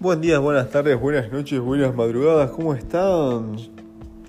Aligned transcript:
Buen 0.00 0.20
día, 0.20 0.38
buenas 0.38 0.70
tardes, 0.70 1.00
buenas 1.00 1.32
noches, 1.32 1.58
buenas 1.58 1.92
madrugadas, 1.92 2.52
¿cómo 2.52 2.72
están? 2.72 3.56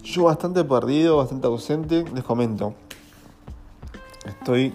Yo 0.02 0.24
bastante 0.24 0.64
perdido, 0.64 1.18
bastante 1.18 1.46
ausente, 1.46 2.06
les 2.12 2.24
comento. 2.24 2.74
Estoy 4.26 4.74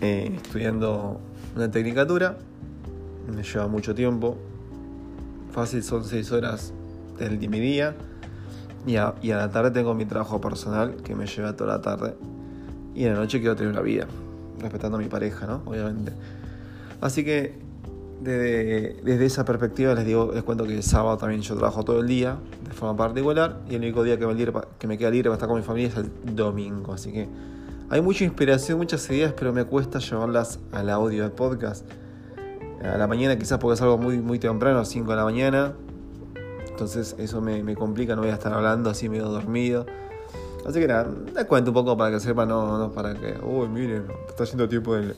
eh, 0.00 0.30
estudiando 0.44 1.20
una 1.56 1.68
tecnicatura, 1.72 2.38
me 3.34 3.42
lleva 3.42 3.66
mucho 3.66 3.92
tiempo, 3.92 4.36
fácil 5.50 5.82
son 5.82 6.04
6 6.04 6.30
horas 6.30 6.72
del 7.18 7.40
día 7.40 7.50
mi 7.50 7.58
día, 7.58 7.96
y 8.86 8.94
a, 8.94 9.16
y 9.20 9.32
a 9.32 9.38
la 9.38 9.50
tarde 9.50 9.72
tengo 9.72 9.92
mi 9.94 10.04
trabajo 10.04 10.40
personal 10.40 11.02
que 11.02 11.16
me 11.16 11.26
lleva 11.26 11.56
toda 11.56 11.78
la 11.78 11.82
tarde, 11.82 12.14
y 12.94 13.06
en 13.06 13.14
la 13.14 13.18
noche 13.18 13.40
quiero 13.40 13.56
tener 13.56 13.72
una 13.72 13.82
vida, 13.82 14.06
respetando 14.60 14.98
a 14.98 15.00
mi 15.00 15.08
pareja, 15.08 15.48
¿no? 15.48 15.62
Obviamente. 15.66 16.12
Así 17.00 17.24
que 17.24 17.69
desde, 18.20 19.24
esa 19.24 19.44
perspectiva 19.44 19.94
les 19.94 20.04
digo, 20.04 20.30
les 20.34 20.42
cuento 20.42 20.64
que 20.64 20.74
el 20.74 20.82
sábado 20.82 21.16
también 21.16 21.40
yo 21.40 21.56
trabajo 21.56 21.84
todo 21.84 22.00
el 22.00 22.06
día 22.06 22.38
de 22.64 22.72
forma 22.72 22.96
particular 22.96 23.60
y 23.68 23.74
el 23.74 23.80
único 23.82 24.02
día 24.02 24.18
que 24.18 24.26
me, 24.86 24.98
queda 24.98 25.10
libre 25.10 25.30
para 25.30 25.34
estar 25.34 25.48
con 25.48 25.56
mi 25.56 25.64
familia 25.64 25.88
es 25.88 25.96
el 25.96 26.36
domingo. 26.36 26.92
Así 26.92 27.12
que 27.12 27.28
hay 27.88 28.00
mucha 28.00 28.24
inspiración, 28.24 28.78
muchas 28.78 29.08
ideas, 29.10 29.32
pero 29.32 29.52
me 29.52 29.64
cuesta 29.64 29.98
llevarlas 29.98 30.58
al 30.72 30.90
audio 30.90 31.22
del 31.22 31.32
podcast. 31.32 31.84
A 32.82 32.96
la 32.96 33.06
mañana 33.06 33.38
quizás 33.38 33.58
porque 33.58 33.74
es 33.74 33.82
algo 33.82 33.98
muy, 33.98 34.18
muy 34.18 34.38
temprano, 34.38 34.84
5 34.84 35.10
de 35.10 35.16
la 35.16 35.24
mañana. 35.24 35.74
Entonces 36.68 37.14
eso 37.18 37.40
me, 37.40 37.62
me, 37.62 37.74
complica, 37.74 38.14
no 38.16 38.22
voy 38.22 38.30
a 38.30 38.34
estar 38.34 38.52
hablando 38.52 38.90
así 38.90 39.08
medio 39.08 39.26
dormido. 39.26 39.86
Así 40.66 40.78
que 40.78 40.86
nada, 40.86 41.08
les 41.34 41.44
cuento 41.46 41.70
un 41.70 41.74
poco 41.74 41.96
para 41.96 42.10
que 42.10 42.20
sepan, 42.20 42.48
no, 42.48 42.78
no 42.78 42.92
para 42.92 43.14
que, 43.14 43.34
uy, 43.42 43.68
miren, 43.68 44.04
está 44.28 44.44
haciendo 44.44 44.68
tiempo 44.68 44.96
en 44.96 45.14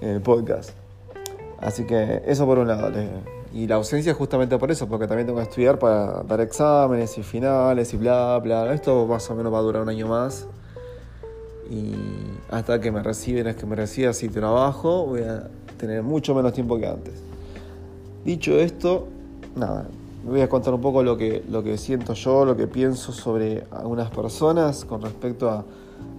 en 0.00 0.10
el 0.10 0.22
podcast. 0.22 0.70
Así 1.60 1.84
que 1.84 2.22
eso 2.26 2.46
por 2.46 2.58
un 2.58 2.68
lado. 2.68 2.92
Y 3.52 3.66
la 3.66 3.76
ausencia 3.76 4.12
es 4.12 4.18
justamente 4.18 4.56
por 4.58 4.70
eso, 4.70 4.86
porque 4.88 5.06
también 5.06 5.26
tengo 5.26 5.38
que 5.38 5.44
estudiar 5.44 5.78
para 5.78 6.22
dar 6.22 6.40
exámenes 6.40 7.16
y 7.18 7.22
finales 7.22 7.92
y 7.94 7.96
bla, 7.96 8.38
bla. 8.38 8.72
Esto 8.72 9.06
más 9.06 9.28
o 9.30 9.34
menos 9.34 9.52
va 9.52 9.58
a 9.58 9.62
durar 9.62 9.82
un 9.82 9.88
año 9.88 10.06
más. 10.06 10.46
Y 11.70 11.94
hasta 12.50 12.80
que 12.80 12.90
me 12.90 13.02
reciben, 13.02 13.46
es 13.46 13.56
que 13.56 13.66
me 13.66 13.76
reciba 13.76 14.12
si 14.12 14.28
trabajo, 14.28 15.06
voy 15.06 15.22
a 15.22 15.48
tener 15.78 16.02
mucho 16.02 16.34
menos 16.34 16.52
tiempo 16.52 16.78
que 16.78 16.86
antes. 16.86 17.14
Dicho 18.24 18.58
esto, 18.58 19.08
nada, 19.56 19.86
voy 20.24 20.40
a 20.40 20.48
contar 20.48 20.74
un 20.74 20.80
poco 20.80 21.02
lo 21.02 21.16
que, 21.16 21.42
lo 21.48 21.62
que 21.62 21.76
siento 21.76 22.14
yo, 22.14 22.44
lo 22.44 22.56
que 22.56 22.66
pienso 22.66 23.12
sobre 23.12 23.64
algunas 23.70 24.10
personas 24.10 24.84
con 24.84 25.02
respecto 25.02 25.50
a, 25.50 25.64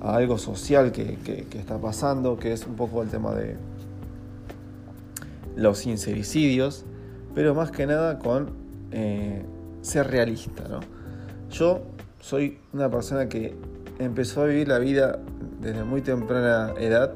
algo 0.01 0.37
social 0.37 0.91
que, 0.91 1.17
que, 1.17 1.45
que 1.45 1.57
está 1.57 1.77
pasando, 1.77 2.37
que 2.37 2.53
es 2.53 2.65
un 2.65 2.75
poco 2.75 3.01
el 3.01 3.09
tema 3.09 3.33
de 3.33 3.57
los 5.59 5.79
sincericidios, 5.79 6.85
pero 7.35 7.53
más 7.53 7.71
que 7.71 7.85
nada 7.85 8.19
con 8.19 8.51
eh, 8.91 9.43
ser 9.81 10.07
realista. 10.07 10.67
¿no? 10.67 10.79
Yo 11.51 11.81
soy 12.19 12.59
una 12.73 12.89
persona 12.89 13.29
que 13.29 13.55
empezó 13.99 14.41
a 14.41 14.45
vivir 14.45 14.67
la 14.67 14.79
vida 14.79 15.19
desde 15.61 15.83
muy 15.83 16.01
temprana 16.01 16.73
edad 16.79 17.13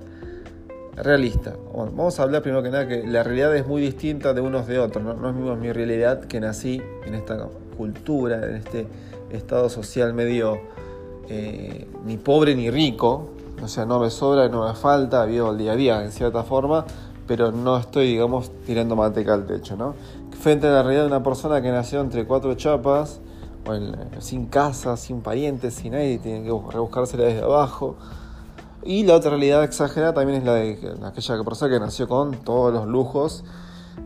realista. 0.96 1.56
Bueno, 1.74 1.92
vamos 1.96 2.20
a 2.20 2.24
hablar 2.24 2.42
primero 2.42 2.62
que 2.62 2.70
nada 2.70 2.88
que 2.88 3.04
la 3.04 3.24
realidad 3.24 3.56
es 3.56 3.66
muy 3.66 3.82
distinta 3.82 4.34
de 4.34 4.42
unos 4.42 4.68
de 4.68 4.80
otros. 4.80 5.04
No, 5.04 5.30
es 5.30 5.60
mi 5.60 5.72
realidad 5.72 6.26
que 6.26 6.40
nací 6.40 6.82
en 7.06 7.16
esta 7.16 7.48
cultura, 7.78 8.46
en 8.48 8.56
este 8.58 8.88
estado 9.32 9.70
social 9.70 10.14
medio 10.14 10.60
eh, 11.30 11.88
ni 12.06 12.18
pobre 12.18 12.56
ni 12.56 12.70
rico. 12.70 13.30
O 13.62 13.68
sea, 13.68 13.86
no 13.86 14.00
me 14.00 14.10
sobra, 14.10 14.50
no 14.50 14.68
me 14.68 14.76
falta, 14.76 15.26
vivo 15.26 15.52
el 15.52 15.58
día 15.58 15.72
a 15.72 15.76
día 15.76 16.04
en 16.04 16.12
cierta 16.12 16.44
forma, 16.44 16.86
pero 17.28 17.52
no 17.52 17.78
estoy, 17.78 18.08
digamos, 18.08 18.52
tirando 18.66 18.96
manteca 18.96 19.34
al 19.34 19.46
techo, 19.46 19.76
¿no? 19.76 19.96
Frente 20.40 20.68
a 20.68 20.72
la 20.72 20.84
realidad 20.84 21.04
de 21.04 21.08
una 21.08 21.24
persona 21.24 21.62
que 21.62 21.72
nació 21.72 22.02
entre 22.02 22.26
cuatro 22.26 22.54
chapas, 22.56 23.22
sin 24.20 24.48
casa, 24.48 24.98
sin 24.98 25.22
parientes, 25.22 25.76
sin 25.76 25.94
nadie, 25.94 26.18
tiene 26.18 26.44
que 26.44 26.72
rebuscársela 26.72 27.24
desde 27.24 27.44
abajo. 27.44 27.96
Y 28.84 29.04
la 29.04 29.16
otra 29.16 29.32
realidad 29.32 29.64
exagerada 29.64 30.14
también 30.14 30.40
es 30.40 30.46
la 30.46 30.56
de 30.56 30.98
aquella 31.06 31.44
persona 31.44 31.74
que 31.74 31.80
nació 31.80 32.08
con 32.08 32.32
todos 32.44 32.74
los 32.74 32.86
lujos 32.86 33.46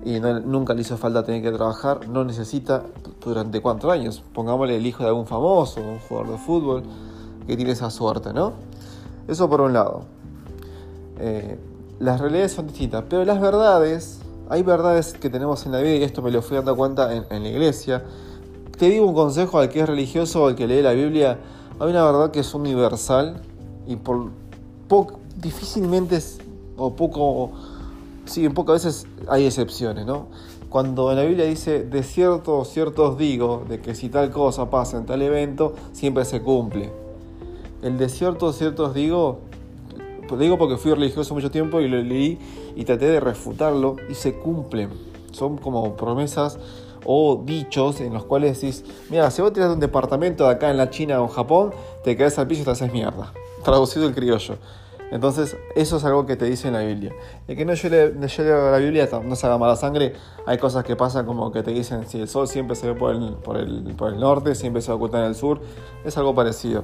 y 0.06 0.20
nunca 0.20 0.74
le 0.74 0.82
hizo 0.82 0.98
falta 0.98 1.24
tener 1.24 1.42
que 1.42 1.52
trabajar, 1.52 2.08
no 2.08 2.24
necesita 2.24 2.84
durante 3.24 3.62
cuatro 3.62 3.90
años. 3.92 4.24
Pongámosle 4.34 4.78
el 4.78 4.86
hijo 4.86 5.04
de 5.04 5.10
algún 5.10 5.26
famoso, 5.26 5.82
un 5.82 6.00
jugador 6.00 6.34
de 6.34 6.38
fútbol 6.38 6.84
que 7.48 7.56
tiene 7.56 7.72
esa 7.72 7.90
suerte, 7.90 8.34
¿no? 8.34 8.54
Eso 9.28 9.50
por 9.50 9.62
un 9.62 9.74
lado. 9.74 10.04
Eh, 11.20 11.58
las 12.00 12.22
realidades 12.22 12.52
son 12.52 12.68
distintas, 12.68 13.04
pero 13.10 13.26
las 13.26 13.42
verdades, 13.42 14.20
hay 14.50 14.62
verdades 14.64 15.14
que 15.14 15.30
tenemos 15.30 15.66
en 15.66 15.72
la 15.72 15.80
vida 15.80 15.96
y 15.96 16.04
esto 16.04 16.22
me 16.22 16.32
lo 16.32 16.42
fui 16.42 16.58
dando 16.58 16.76
cuenta 16.76 17.14
en, 17.14 17.44
la 17.44 17.50
iglesia. 17.50 18.04
Te 18.78 18.90
digo 18.90 19.06
un 19.06 19.16
consejo 19.16 19.58
al 19.60 19.70
que 19.70 19.80
es 19.80 19.88
religioso 19.88 20.44
o 20.44 20.48
al 20.48 20.56
que 20.56 20.68
lee 20.68 20.82
la 20.82 20.94
Biblia, 20.94 21.40
hay 21.80 21.90
una 21.90 22.04
verdad 22.06 22.32
que 22.32 22.42
es 22.42 22.54
universal 22.54 23.42
y 23.88 23.96
por 23.96 24.30
poco, 24.88 25.20
difícilmente 25.36 26.18
es, 26.18 26.40
o 26.78 26.96
poco, 26.96 27.52
sí, 28.26 28.46
en 28.46 28.54
pocas 28.54 28.86
veces 28.86 29.08
hay 29.28 29.46
excepciones, 29.46 30.06
¿no? 30.06 30.28
Cuando 30.70 31.10
en 31.12 31.18
la 31.18 31.24
Biblia 31.24 31.46
dice, 31.46 31.84
de 31.84 32.04
cierto, 32.04 32.64
cierto 32.66 33.12
os 33.12 33.18
digo, 33.18 33.64
de 33.68 33.80
que 33.80 33.96
si 33.96 34.10
tal 34.10 34.30
cosa 34.32 34.70
pasa 34.70 34.98
en 34.98 35.06
tal 35.06 35.22
evento, 35.22 35.74
siempre 35.94 36.26
se 36.26 36.42
cumple. 36.42 36.92
El 37.82 37.98
de 37.98 38.10
cierto, 38.10 38.52
cierto 38.54 38.86
os 38.86 38.94
digo, 38.94 39.40
lo 40.36 40.42
digo 40.42 40.58
porque 40.58 40.78
fui 40.78 40.92
religioso 40.94 41.34
mucho 41.34 41.52
tiempo 41.52 41.80
y 41.80 41.88
lo 41.88 41.98
leí 42.02 42.40
y 42.76 42.84
traté 42.86 43.06
de 43.06 43.20
refutarlo 43.20 43.96
y 44.10 44.16
se 44.16 44.36
cumplen. 44.36 44.90
Son 45.32 45.58
como 45.58 45.96
promesas 45.96 46.58
o 47.06 47.42
dichos 47.46 48.02
en 48.02 48.14
los 48.14 48.26
cuales 48.26 48.60
decís, 48.60 48.84
mira, 49.10 49.32
si 49.32 49.42
vos 49.42 49.54
tiras 49.54 49.72
un 49.72 49.80
departamento 49.80 50.46
de 50.46 50.52
acá 50.52 50.70
en 50.70 50.78
la 50.78 50.90
China 50.90 51.22
o 51.22 51.26
en 51.26 51.32
Japón, 51.32 51.72
te 52.04 52.18
caes 52.18 52.38
al 52.38 52.48
piso 52.48 52.64
y 52.64 52.66
te 52.66 52.72
haces 52.72 52.92
mierda. 52.92 53.34
Traducido 53.64 54.08
el 54.08 54.14
criollo. 54.14 54.58
Entonces, 55.10 55.56
eso 55.76 55.98
es 55.98 56.04
algo 56.04 56.26
que 56.26 56.36
te 56.36 56.46
dice 56.46 56.68
en 56.68 56.74
la 56.74 56.82
Biblia. 56.82 57.14
El 57.48 57.56
que 57.56 57.64
no 57.64 57.74
lea 57.74 58.72
la 58.72 58.78
Biblia 58.78 59.10
no 59.24 59.36
se 59.36 59.48
haga 59.48 59.58
mala 59.58 59.78
sangre. 59.78 60.14
Hay 60.46 60.58
cosas 60.58 60.84
que 60.84 60.96
pasan 60.98 61.26
como 61.26 61.52
que 61.52 61.64
te 61.64 61.72
dicen 61.72 62.08
si 62.08 62.20
el 62.20 62.28
sol 62.28 62.48
siempre 62.48 62.76
se 62.76 62.88
ve 62.88 62.94
por 62.94 63.16
el, 63.16 63.34
por 63.36 63.58
el, 63.58 63.96
por 63.96 64.12
el 64.12 64.20
norte, 64.20 64.54
siempre 64.54 64.82
se 64.82 64.92
oculta 64.92 65.20
en 65.20 65.26
el 65.26 65.36
sur. 65.36 65.62
Es 66.04 66.18
algo 66.18 66.36
parecido. 66.36 66.84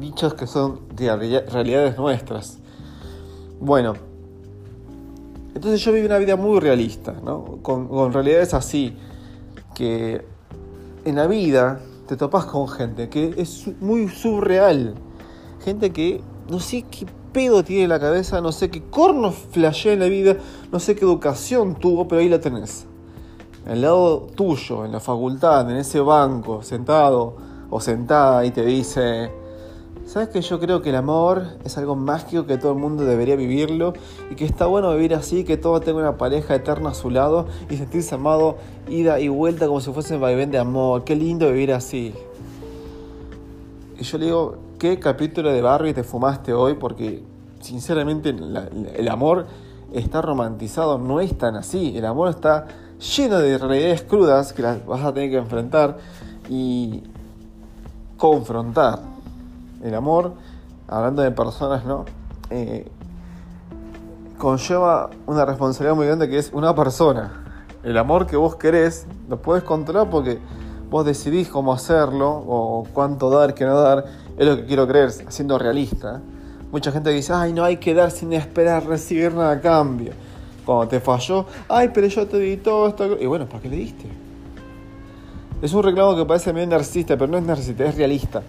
Dichos 0.00 0.34
que 0.34 0.46
son 0.48 0.80
de 0.96 1.14
realidades 1.16 1.96
nuestras. 1.96 2.58
Bueno, 3.64 3.94
entonces 5.54 5.80
yo 5.84 5.92
vivo 5.92 6.06
una 6.06 6.18
vida 6.18 6.34
muy 6.34 6.58
realista, 6.58 7.14
¿no? 7.24 7.58
Con, 7.62 7.86
con 7.86 8.12
realidades 8.12 8.54
así, 8.54 8.96
que 9.72 10.20
en 11.04 11.14
la 11.14 11.28
vida 11.28 11.80
te 12.08 12.16
topas 12.16 12.46
con 12.46 12.66
gente 12.66 13.08
que 13.08 13.32
es 13.36 13.68
muy 13.80 14.08
surreal. 14.08 14.96
Gente 15.64 15.92
que 15.92 16.20
no 16.50 16.58
sé 16.58 16.82
qué 16.90 17.06
pedo 17.32 17.62
tiene 17.62 17.84
en 17.84 17.90
la 17.90 18.00
cabeza, 18.00 18.40
no 18.40 18.50
sé 18.50 18.68
qué 18.68 18.82
corno 18.82 19.30
flashea 19.30 19.92
en 19.92 20.00
la 20.00 20.06
vida, 20.06 20.38
no 20.72 20.80
sé 20.80 20.96
qué 20.96 21.04
educación 21.04 21.76
tuvo, 21.76 22.08
pero 22.08 22.20
ahí 22.20 22.28
la 22.28 22.40
tenés. 22.40 22.86
Al 23.64 23.80
lado 23.80 24.26
tuyo, 24.34 24.84
en 24.84 24.90
la 24.90 24.98
facultad, 24.98 25.70
en 25.70 25.76
ese 25.76 26.00
banco, 26.00 26.64
sentado 26.64 27.36
o 27.70 27.80
sentada, 27.80 28.44
y 28.44 28.50
te 28.50 28.64
dice, 28.64 29.30
¿sabes 30.12 30.28
que 30.28 30.42
yo 30.42 30.60
creo 30.60 30.82
que 30.82 30.90
el 30.90 30.96
amor 30.96 31.56
es 31.64 31.78
algo 31.78 31.96
mágico 31.96 32.44
que 32.44 32.58
todo 32.58 32.72
el 32.72 32.78
mundo 32.78 33.06
debería 33.06 33.34
vivirlo 33.34 33.94
y 34.30 34.34
que 34.34 34.44
está 34.44 34.66
bueno 34.66 34.92
vivir 34.92 35.14
así, 35.14 35.42
que 35.42 35.56
todo 35.56 35.80
tenga 35.80 36.00
una 36.00 36.18
pareja 36.18 36.54
eterna 36.54 36.90
a 36.90 36.94
su 36.94 37.08
lado 37.08 37.46
y 37.70 37.78
sentirse 37.78 38.16
amado 38.16 38.58
ida 38.90 39.20
y 39.20 39.28
vuelta 39.28 39.66
como 39.66 39.80
si 39.80 39.90
fuese 39.90 40.16
un 40.16 40.20
vaivén 40.20 40.50
de 40.50 40.58
amor? 40.58 41.04
Qué 41.04 41.16
lindo 41.16 41.50
vivir 41.50 41.72
así. 41.72 42.12
Y 43.98 44.02
yo 44.04 44.18
le 44.18 44.26
digo, 44.26 44.56
¿qué 44.78 44.98
capítulo 44.98 45.50
de 45.50 45.62
Barry 45.62 45.94
te 45.94 46.04
fumaste 46.04 46.52
hoy? 46.52 46.74
Porque 46.74 47.22
sinceramente 47.62 48.36
el 48.94 49.08
amor 49.08 49.46
está 49.94 50.20
romantizado, 50.20 50.98
no 50.98 51.20
es 51.20 51.38
tan 51.38 51.56
así. 51.56 51.96
El 51.96 52.04
amor 52.04 52.28
está 52.28 52.66
lleno 53.16 53.38
de 53.38 53.56
realidades 53.56 54.02
crudas 54.02 54.52
que 54.52 54.60
las 54.60 54.84
vas 54.84 55.02
a 55.06 55.14
tener 55.14 55.30
que 55.30 55.38
enfrentar 55.38 55.96
y 56.50 57.02
confrontar. 58.18 59.11
El 59.82 59.94
amor, 59.94 60.34
hablando 60.88 61.22
de 61.22 61.30
personas, 61.32 61.84
¿no? 61.84 62.04
Eh, 62.50 62.90
conlleva 64.38 65.10
una 65.26 65.44
responsabilidad 65.44 65.94
muy 65.94 66.06
grande 66.06 66.28
que 66.28 66.38
es 66.38 66.50
una 66.52 66.74
persona. 66.74 67.32
El 67.82 67.98
amor 67.98 68.26
que 68.26 68.36
vos 68.36 68.56
querés 68.56 69.06
lo 69.28 69.40
puedes 69.42 69.64
controlar 69.64 70.08
porque 70.08 70.38
vos 70.90 71.04
decidís 71.04 71.48
cómo 71.48 71.72
hacerlo 71.72 72.30
o 72.30 72.86
cuánto 72.92 73.30
dar, 73.30 73.54
qué 73.54 73.64
no 73.64 73.80
dar. 73.80 74.04
Es 74.36 74.46
lo 74.46 74.56
que 74.56 74.66
quiero 74.66 74.86
creer, 74.86 75.10
siendo 75.10 75.58
realista. 75.58 76.20
Mucha 76.70 76.92
gente 76.92 77.10
dice, 77.10 77.32
ay, 77.32 77.52
no 77.52 77.64
hay 77.64 77.78
que 77.78 77.92
dar 77.92 78.10
sin 78.10 78.32
esperar 78.32 78.86
recibir 78.86 79.34
nada 79.34 79.52
a 79.52 79.60
cambio. 79.60 80.12
Cuando 80.64 80.86
te 80.88 81.00
falló, 81.00 81.46
ay, 81.68 81.90
pero 81.92 82.06
yo 82.06 82.26
te 82.26 82.38
di 82.38 82.56
todo 82.56 82.88
esto. 82.88 83.18
Y 83.20 83.26
bueno, 83.26 83.46
¿para 83.46 83.60
qué 83.62 83.68
le 83.68 83.76
diste? 83.76 84.06
Es 85.60 85.72
un 85.72 85.82
reclamo 85.82 86.16
que 86.16 86.24
parece 86.24 86.52
medio 86.52 86.68
narcisista, 86.68 87.16
pero 87.16 87.30
no 87.30 87.38
es 87.38 87.44
narcisista, 87.44 87.84
es 87.84 87.96
realista. 87.96 88.42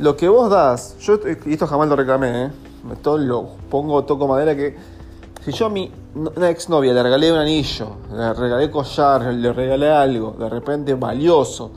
Lo 0.00 0.16
que 0.16 0.30
vos 0.30 0.48
das, 0.48 0.96
yo 1.00 1.18
esto 1.46 1.66
jamás 1.66 1.86
lo 1.86 1.94
reclamé, 1.94 2.44
¿eh? 2.44 2.50
Lo 3.18 3.48
pongo, 3.68 4.02
toco 4.04 4.26
madera 4.26 4.56
que 4.56 4.74
Si 5.44 5.52
yo 5.52 5.66
a 5.66 5.68
mi 5.68 5.92
una 6.14 6.48
exnovia 6.48 6.94
le 6.94 7.02
regalé 7.02 7.30
un 7.30 7.38
anillo, 7.38 7.96
le 8.10 8.32
regalé 8.32 8.70
collar, 8.70 9.22
le 9.22 9.52
regalé 9.52 9.90
algo, 9.90 10.34
de 10.38 10.48
repente 10.48 10.94
valioso, 10.94 11.70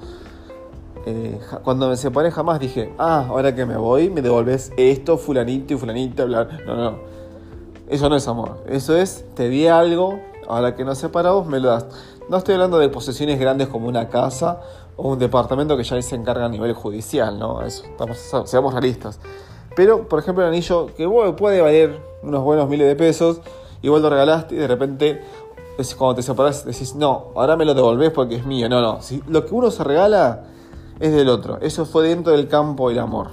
eh, 1.05 1.37
cuando 1.65 1.89
me 1.89 1.97
separé 1.97 2.31
jamás 2.31 2.61
dije, 2.61 2.93
ah, 2.97 3.25
ahora 3.27 3.53
que 3.53 3.65
me 3.65 3.75
voy, 3.75 4.09
me 4.09 4.21
devolves 4.21 4.71
esto, 4.77 5.17
fulanito 5.17 5.73
y 5.73 5.77
fulanita, 5.77 6.23
bla. 6.23 6.47
No, 6.65 6.75
no. 6.75 6.97
Eso 7.89 8.07
no 8.07 8.15
es 8.15 8.25
amor. 8.29 8.63
Eso 8.69 8.95
es, 8.95 9.25
te 9.35 9.49
di 9.49 9.67
algo, 9.67 10.21
ahora 10.47 10.77
que 10.77 10.85
nos 10.85 10.97
separamos, 10.97 11.45
me 11.45 11.59
lo 11.59 11.69
das. 11.69 11.87
No 12.29 12.37
estoy 12.37 12.53
hablando 12.53 12.79
de 12.79 12.87
posesiones 12.87 13.37
grandes 13.37 13.67
como 13.67 13.89
una 13.89 14.07
casa 14.07 14.61
o 14.95 15.11
un 15.11 15.19
departamento 15.19 15.75
que 15.77 15.83
ya 15.83 16.01
se 16.01 16.15
encarga 16.15 16.45
a 16.45 16.49
nivel 16.49 16.73
judicial, 16.73 17.39
¿no? 17.39 17.61
Eso, 17.61 17.83
seamos 18.45 18.73
realistas. 18.73 19.19
Pero, 19.75 20.07
por 20.07 20.19
ejemplo, 20.19 20.43
el 20.43 20.49
anillo 20.49 20.87
que 20.95 21.07
puede 21.37 21.61
valer 21.61 21.99
unos 22.21 22.43
buenos 22.43 22.69
miles 22.69 22.87
de 22.87 22.95
pesos, 22.95 23.41
igual 23.81 24.01
lo 24.01 24.09
regalaste 24.09 24.55
y 24.55 24.57
de 24.59 24.67
repente 24.67 25.21
cuando 25.97 26.15
te 26.15 26.21
separas 26.21 26.65
decís, 26.65 26.95
no, 26.95 27.31
ahora 27.35 27.55
me 27.55 27.65
lo 27.65 27.73
devolvés 27.73 28.11
porque 28.11 28.35
es 28.35 28.45
mío. 28.45 28.69
No, 28.69 28.81
no. 28.81 28.99
Lo 29.27 29.45
que 29.45 29.53
uno 29.53 29.71
se 29.71 29.83
regala 29.83 30.43
es 30.99 31.11
del 31.11 31.29
otro. 31.29 31.59
Eso 31.61 31.85
fue 31.85 32.07
dentro 32.07 32.33
del 32.33 32.47
campo 32.47 32.89
del 32.89 32.99
amor, 32.99 33.29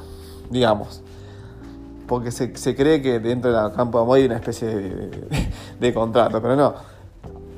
digamos. 0.48 1.02
Porque 2.06 2.32
se, 2.32 2.52
cree 2.74 3.00
que 3.02 3.20
dentro 3.20 3.52
del 3.52 3.72
campo 3.72 3.98
del 3.98 4.04
amor 4.04 4.16
hay 4.18 4.24
una 4.24 4.36
especie 4.36 4.68
de, 5.78 5.94
contrato, 5.94 6.40
pero 6.40 6.56
no. 6.56 6.74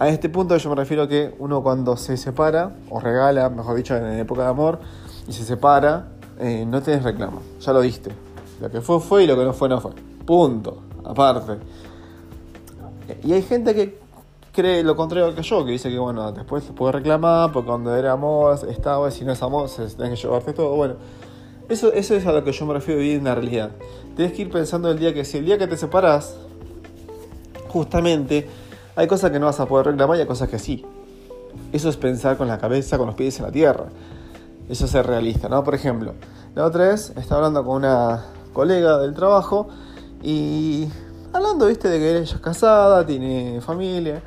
A 0.03 0.09
este 0.09 0.29
punto 0.29 0.57
yo 0.57 0.69
me 0.69 0.75
refiero 0.75 1.05
a 1.05 1.09
que 1.09 1.33
uno 1.39 1.63
cuando 1.63 1.97
se 1.97 2.17
separa, 2.17 2.75
o 2.91 2.99
regala, 2.99 3.49
mejor 3.51 3.77
dicho, 3.77 3.97
en 3.97 4.05
época 4.19 4.43
de 4.43 4.49
amor, 4.49 4.81
y 5.29 5.33
se 5.33 5.45
separa, 5.45 6.09
eh, 6.41 6.65
no 6.67 6.83
tenés 6.83 7.05
reclamo, 7.05 7.41
ya 7.61 7.73
lo 7.73 7.81
diste. 7.83 8.11
Lo 8.61 8.69
que 8.69 8.81
fue 8.81 8.99
fue 8.99 9.23
y 9.23 9.27
lo 9.29 9.37
que 9.37 9.45
no 9.45 9.53
fue 9.53 9.69
no 9.69 9.81
fue. 9.81 9.93
Punto. 10.27 10.83
Aparte. 11.05 11.53
Y 13.23 13.33
hay 13.33 13.43
gente 13.43 13.77
que 13.77 14.01
cree 14.51 14.83
lo 14.83 14.97
contrario 14.97 15.37
que 15.37 15.43
yo, 15.43 15.65
que 15.65 15.71
dice 15.71 15.89
que 15.89 16.01
bueno, 16.01 16.33
después 16.33 16.65
se 16.65 16.73
puede 16.73 16.95
reclamar, 16.95 17.53
porque 17.53 17.69
cuando 17.69 17.95
era 17.95 18.11
amor 18.11 18.59
estaba, 18.69 19.09
si 19.13 19.25
no 19.25 19.31
es 19.31 19.41
amor, 19.41 19.69
se 19.69 19.87
tiene 19.87 20.11
que 20.11 20.17
llevarte 20.17 20.53
todo. 20.53 20.75
Bueno, 20.75 20.97
eso, 21.69 21.93
eso 21.93 22.17
es 22.17 22.27
a 22.27 22.33
lo 22.33 22.43
que 22.43 22.51
yo 22.51 22.67
me 22.67 22.75
refiero 22.75 22.99
a 22.99 23.05
vivir 23.05 23.19
en 23.19 23.25
la 23.27 23.37
realidad. 23.37 23.71
Tienes 24.17 24.35
que 24.35 24.43
ir 24.43 24.51
pensando 24.51 24.91
el 24.91 24.99
día 24.99 25.15
que 25.15 25.25
si 25.25 25.39
el 25.39 25.45
día 25.45 25.59
que 25.59 25.69
te 25.69 25.77
separas, 25.77 26.35
justamente, 27.69 28.49
hay 28.97 29.07
cosas 29.07 29.31
que 29.31 29.39
no 29.39 29.47
vas 29.47 29.61
a 29.61 29.67
poder 29.67 29.87
reclamar 29.87 30.17
y 30.17 30.21
hay 30.21 30.27
cosas 30.27 30.49
que 30.49 30.59
sí. 30.59 30.85
Eso 31.73 31.89
es 31.89 31.97
pensar 31.97 32.37
con 32.37 32.49
la 32.49 32.59
cabeza, 32.59 32.99
con 32.99 33.07
los 33.07 33.15
pies 33.15 33.39
en 33.39 33.47
la 33.47 33.53
tierra. 33.53 33.87
Eso 34.69 34.85
es 34.85 34.91
ser 34.91 35.07
realista, 35.07 35.49
¿no? 35.49 35.63
Por 35.65 35.75
ejemplo, 35.75 36.15
la 36.55 36.65
otra 36.65 36.89
vez 36.89 37.13
estaba 37.17 37.39
hablando 37.39 37.65
con 37.65 37.77
una 37.77 38.25
colega 38.53 38.99
del 38.99 39.15
trabajo 39.15 39.69
y 40.23 40.89
hablando, 41.33 41.67
viste, 41.67 41.89
de 41.89 41.99
que 41.99 42.11
ella 42.11 42.21
es 42.21 42.35
casada, 42.35 43.05
tiene 43.07 43.61
familia 43.61 44.23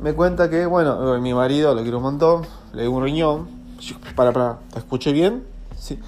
me 0.00 0.14
cuenta 0.14 0.48
que, 0.48 0.66
bueno, 0.66 1.18
mi 1.20 1.34
marido 1.34 1.74
lo 1.74 1.82
quiero 1.82 1.98
un 1.98 2.04
montón, 2.04 2.42
le 2.72 2.82
di 2.82 2.88
un 2.88 3.02
riñón. 3.02 3.48
Para, 4.14 4.32
para, 4.32 4.58
¿te 4.72 4.78
escuché 4.80 5.12
bien? 5.12 5.44
Sí. 5.78 5.98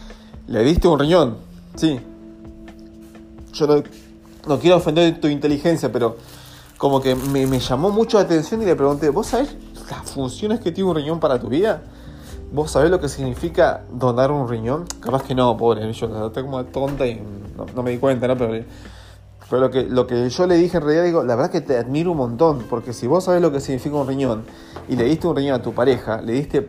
Le 0.47 0.63
diste 0.65 0.89
un 0.89 0.99
riñón, 0.99 1.37
sí. 1.77 2.01
Yo 3.53 3.83
no, 4.47 4.59
quiero 4.59 4.77
ofender 4.77 5.21
tu 5.21 5.29
inteligencia, 5.29 5.91
pero 5.93 6.17
como 6.81 7.03
que 7.03 7.15
me, 7.15 7.61
llamó 7.61 7.91
mucho 7.91 8.17
la 8.17 8.25
atención 8.25 8.63
y 8.63 8.65
le 8.65 8.75
pregunté, 8.75 9.11
¿vos 9.11 9.27
sabés 9.27 9.55
las 9.91 10.11
funciones 10.11 10.61
que 10.61 10.73
tiene 10.73 10.89
un 10.89 10.97
riñón 10.97 11.21
para 11.21 11.39
tu 11.39 11.49
vida? 11.49 11.83
¿Vos 12.53 12.71
sabés 12.71 12.91
lo 12.91 12.99
que 12.99 13.11
significa 13.11 13.85
donar 13.93 14.31
un 14.31 14.49
riñón? 14.49 14.87
Capaz 14.99 15.25
que 15.25 15.35
no, 15.35 15.55
pobre, 15.59 15.93
yo 15.93 16.09
la 16.09 16.31
como 16.43 16.65
tonta 16.65 17.07
y 17.07 17.21
no, 17.55 17.67
no 17.77 17.83
me 17.83 17.91
di 17.91 17.99
cuenta, 17.99 18.27
¿no? 18.27 18.39
Pero 18.39 18.65
pero 19.51 19.61
lo 19.61 19.71
que, 19.71 19.83
lo 19.83 20.07
que 20.07 20.31
yo 20.31 20.47
le 20.47 20.55
dije 20.57 20.79
en 20.79 20.83
realidad, 20.85 21.05
digo, 21.05 21.23
la 21.23 21.37
verdad 21.37 21.51
que 21.51 21.61
te 21.61 21.77
admiro 21.77 22.13
un 22.13 22.17
montón, 22.17 22.65
porque 22.71 22.95
si 22.95 23.07
vos 23.07 23.25
sabés 23.25 23.43
lo 23.43 23.53
que 23.53 23.61
significa 23.61 23.97
un 23.97 24.09
riñón 24.09 24.45
y 24.89 24.97
le 24.97 25.05
diste 25.05 25.27
un 25.27 25.37
riñón 25.37 25.61
a 25.61 25.63
tu 25.63 25.75
pareja, 25.75 26.23
le 26.23 26.33
diste. 26.33 26.67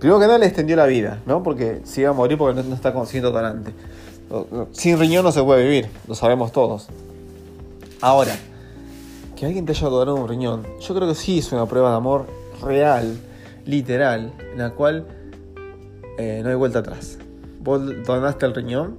Primero 0.00 0.18
que 0.18 0.26
nada 0.26 0.38
le 0.38 0.46
extendió 0.46 0.74
la 0.74 0.86
vida, 0.86 1.20
¿no? 1.26 1.44
Porque 1.44 1.82
si 1.84 2.00
iba 2.00 2.10
a 2.10 2.12
morir 2.12 2.36
porque 2.36 2.60
no, 2.60 2.74
está 2.74 2.92
consciente 2.92 3.30
donante. 3.30 3.72
Sin 4.72 4.98
riñón 4.98 5.22
no 5.22 5.30
se 5.30 5.44
puede 5.44 5.62
vivir, 5.62 5.90
lo 6.08 6.16
sabemos 6.16 6.50
todos. 6.50 6.88
Ahora, 8.00 8.34
que 9.40 9.46
alguien 9.46 9.64
te 9.64 9.72
haya 9.72 9.88
donado 9.88 10.16
un 10.16 10.28
riñón, 10.28 10.66
yo 10.80 10.94
creo 10.94 11.08
que 11.08 11.14
sí 11.14 11.38
es 11.38 11.50
una 11.50 11.64
prueba 11.64 11.92
de 11.92 11.96
amor 11.96 12.26
real, 12.60 13.18
literal, 13.64 14.34
en 14.38 14.58
la 14.58 14.68
cual 14.74 15.06
eh, 16.18 16.42
no 16.44 16.50
hay 16.50 16.56
vuelta 16.56 16.80
atrás. 16.80 17.18
Vos 17.58 17.80
donaste 18.04 18.44
el 18.44 18.54
riñón 18.54 18.98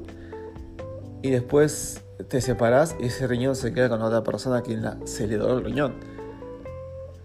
y 1.21 1.29
después 1.29 2.01
te 2.27 2.41
separás 2.41 2.95
y 2.99 3.05
ese 3.05 3.27
riñón 3.27 3.55
se 3.55 3.71
queda 3.71 3.87
con 3.87 4.01
otra 4.01 4.23
persona 4.23 4.57
a 4.57 4.61
quien 4.63 4.83
se 5.05 5.27
le 5.27 5.37
donó 5.37 5.59
el 5.59 5.63
riñón. 5.63 5.93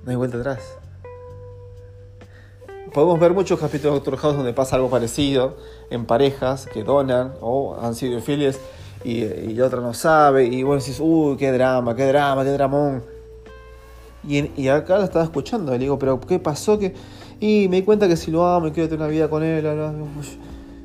No 0.04 0.10
hay 0.10 0.16
vuelta 0.16 0.36
atrás. 0.36 0.76
Podemos 2.92 3.18
ver 3.18 3.32
muchos 3.32 3.58
capítulos 3.58 3.94
de 3.94 4.00
Doctor 4.00 4.18
House 4.18 4.36
donde 4.36 4.52
pasa 4.52 4.76
algo 4.76 4.90
parecido 4.90 5.56
en 5.88 6.04
parejas 6.04 6.66
que 6.66 6.84
donan 6.84 7.32
o 7.40 7.78
han 7.80 7.94
sido 7.94 8.12
infieles 8.12 8.60
y, 9.06 9.54
la 9.54 9.66
otra 9.66 9.80
no 9.80 9.94
sabe 9.94 10.46
y 10.46 10.64
vos 10.64 10.84
decís, 10.84 11.00
uy, 11.00 11.36
qué 11.36 11.52
drama, 11.52 11.94
qué 11.94 12.06
drama, 12.06 12.42
qué 12.42 12.50
dramón. 12.50 13.04
Y, 14.26 14.50
y 14.60 14.66
acá 14.66 14.98
lo 14.98 15.04
estaba 15.04 15.24
escuchando 15.24 15.72
y 15.72 15.78
le 15.78 15.84
digo, 15.84 15.96
pero 15.96 16.20
¿qué 16.20 16.40
pasó? 16.40 16.76
que 16.76 16.92
Y 17.38 17.68
me 17.68 17.76
di 17.76 17.82
cuenta 17.82 18.08
que 18.08 18.16
si 18.16 18.32
lo 18.32 18.44
amo 18.44 18.66
y 18.66 18.72
quiero 18.72 18.88
tener 18.88 19.02
una 19.02 19.08
vida 19.08 19.30
con 19.30 19.44
él, 19.44 19.62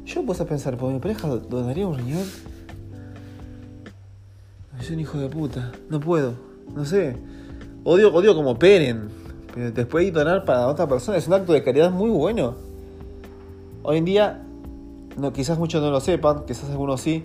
yo 0.05 0.21
me 0.21 0.27
puse 0.27 0.43
a 0.43 0.45
pensar, 0.45 0.77
¿por 0.77 0.93
mi 0.93 0.99
pareja 0.99 1.27
donaría 1.27 1.87
un 1.87 1.97
riñón? 1.97 2.25
Es 4.79 4.91
un 4.91 4.99
hijo 4.99 5.17
de 5.17 5.27
puta. 5.27 5.71
No 5.89 5.99
puedo. 5.99 6.35
No 6.75 6.85
sé. 6.85 7.17
Odio, 7.83 8.13
odio 8.13 8.35
como 8.35 8.59
peren. 8.59 9.09
Pero 9.53 9.71
después 9.71 10.05
de 10.05 10.11
donar 10.11 10.45
para 10.45 10.67
otra 10.67 10.87
persona 10.87 11.17
es 11.17 11.27
un 11.27 11.33
acto 11.33 11.53
de 11.53 11.63
caridad 11.63 11.89
muy 11.89 12.11
bueno. 12.11 12.53
Hoy 13.81 13.97
en 13.97 14.05
día, 14.05 14.43
no, 15.17 15.33
quizás 15.33 15.57
muchos 15.57 15.81
no 15.81 15.89
lo 15.89 15.99
sepan, 15.99 16.45
quizás 16.45 16.69
algunos 16.69 17.01
sí. 17.01 17.23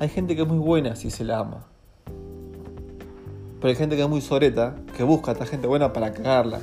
Hay 0.00 0.08
gente 0.08 0.36
que 0.36 0.42
es 0.42 0.48
muy 0.48 0.58
buena 0.58 0.94
si 0.96 1.10
se 1.10 1.24
la 1.24 1.40
ama. 1.40 1.66
Pero 3.60 3.68
hay 3.68 3.74
gente 3.74 3.96
que 3.96 4.02
es 4.02 4.08
muy 4.08 4.20
soreta, 4.20 4.76
que 4.96 5.02
busca 5.02 5.32
a 5.32 5.34
esta 5.34 5.46
gente 5.46 5.66
buena 5.66 5.92
para 5.92 6.12
cagarla. 6.12 6.60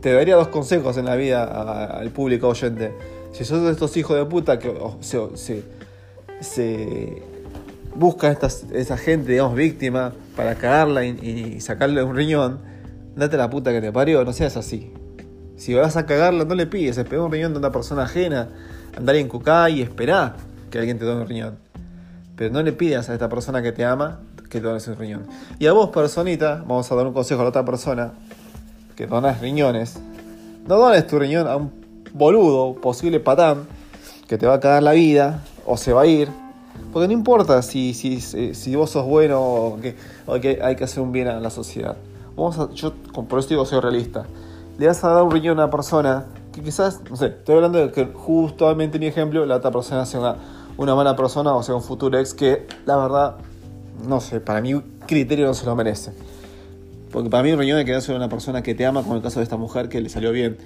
Te 0.00 0.12
daría 0.12 0.36
dos 0.36 0.48
consejos 0.48 0.96
en 0.98 1.06
la 1.06 1.16
vida 1.16 1.44
al 1.98 2.10
público 2.10 2.48
oyente. 2.48 2.92
Si 3.32 3.44
sos 3.44 3.64
de 3.64 3.72
estos 3.72 3.96
hijos 3.96 4.16
de 4.16 4.24
puta 4.24 4.60
que 4.60 4.72
se, 5.00 5.64
se 6.40 7.22
busca 7.96 8.28
a 8.28 8.32
esa 8.74 8.96
gente, 8.96 9.32
digamos, 9.32 9.56
víctima 9.56 10.12
para 10.36 10.54
cagarla 10.54 11.04
y, 11.04 11.60
sacarle 11.60 12.04
un 12.04 12.14
riñón, 12.14 12.60
date 13.16 13.36
la 13.36 13.50
puta 13.50 13.72
que 13.72 13.80
te 13.80 13.90
parió, 13.90 14.24
no 14.24 14.32
seas 14.32 14.56
así. 14.56 14.92
Si 15.56 15.74
vas 15.74 15.96
a 15.96 16.06
cagarla, 16.06 16.44
no 16.44 16.54
le 16.54 16.66
pides, 16.66 16.98
espera 16.98 17.22
un 17.22 17.32
riñón 17.32 17.52
de 17.52 17.58
una 17.58 17.72
persona 17.72 18.04
ajena, 18.04 18.50
andar 18.96 19.16
en 19.16 19.28
cucá 19.28 19.70
y 19.70 19.82
esperá 19.82 20.36
que 20.70 20.78
alguien 20.78 20.98
te 20.98 21.04
done 21.04 21.22
un 21.22 21.28
riñón. 21.28 21.58
Pero 22.36 22.52
no 22.52 22.62
le 22.62 22.72
pidas 22.72 23.08
a 23.08 23.14
esta 23.14 23.28
persona 23.28 23.62
que 23.62 23.72
te 23.72 23.84
ama 23.84 24.20
que 24.48 24.60
te 24.60 24.66
dones 24.66 24.86
un 24.88 24.96
riñón. 24.96 25.26
Y 25.58 25.66
a 25.66 25.72
vos, 25.72 25.90
personita, 25.90 26.62
vamos 26.66 26.90
a 26.90 26.94
dar 26.94 27.06
un 27.06 27.12
consejo 27.12 27.40
a 27.40 27.44
la 27.44 27.50
otra 27.50 27.64
persona 27.64 28.12
que 28.94 29.06
donas 29.06 29.40
riñones. 29.40 29.98
No 30.66 30.78
dones 30.78 31.06
tu 31.06 31.18
riñón 31.18 31.46
a 31.48 31.56
un 31.56 31.70
boludo, 32.12 32.74
posible 32.74 33.20
patán, 33.20 33.66
que 34.28 34.38
te 34.38 34.46
va 34.46 34.54
a 34.54 34.60
cagar 34.60 34.82
la 34.82 34.92
vida, 34.92 35.42
o 35.64 35.76
se 35.76 35.92
va 35.92 36.02
a 36.02 36.06
ir. 36.06 36.28
Porque 36.92 37.08
no 37.08 37.12
importa 37.12 37.62
si, 37.62 37.94
si, 37.94 38.20
si 38.20 38.76
vos 38.76 38.90
sos 38.90 39.06
bueno 39.06 39.40
o 39.42 39.80
que, 39.80 39.96
que, 40.40 40.60
hay 40.62 40.76
que 40.76 40.84
hacer 40.84 41.02
un 41.02 41.12
bien 41.12 41.28
a 41.28 41.40
la 41.40 41.50
sociedad. 41.50 41.96
Vamos 42.36 42.58
a, 42.58 42.70
yo 42.72 42.92
por 42.94 43.38
eso 43.38 43.48
digo, 43.48 43.64
soy 43.64 43.80
realista. 43.80 44.26
Le 44.78 44.86
vas 44.86 45.02
a 45.04 45.08
dar 45.08 45.22
un 45.22 45.30
riñón 45.30 45.58
a 45.58 45.64
una 45.64 45.70
persona 45.70 46.26
que 46.56 46.62
quizás, 46.62 47.02
no 47.10 47.16
sé, 47.16 47.26
estoy 47.26 47.56
hablando 47.56 47.78
de 47.78 47.92
que 47.92 48.06
justamente 48.06 48.98
mi 48.98 49.06
ejemplo, 49.06 49.44
la 49.44 49.56
otra 49.56 49.70
persona 49.70 50.06
sea 50.06 50.20
una, 50.20 50.36
una 50.78 50.94
mala 50.94 51.14
persona 51.14 51.54
o 51.54 51.62
sea 51.62 51.74
un 51.74 51.82
futuro 51.82 52.18
ex 52.18 52.32
que 52.32 52.66
la 52.86 52.96
verdad, 52.96 53.36
no 54.08 54.22
sé, 54.22 54.40
para 54.40 54.62
mi 54.62 54.80
criterio 55.06 55.46
no 55.46 55.52
se 55.52 55.66
lo 55.66 55.76
merece. 55.76 56.12
Porque 57.12 57.28
para 57.28 57.42
mí 57.42 57.52
un 57.52 57.58
riñón 57.58 57.78
hay 57.78 57.84
que 57.84 57.92
darse 57.92 58.10
a 58.12 58.16
una 58.16 58.30
persona 58.30 58.62
que 58.62 58.74
te 58.74 58.86
ama, 58.86 59.02
como 59.02 59.16
el 59.16 59.22
caso 59.22 59.38
de 59.40 59.44
esta 59.44 59.58
mujer 59.58 59.90
que 59.90 60.00
le 60.00 60.08
salió 60.08 60.32
bien. 60.32 60.56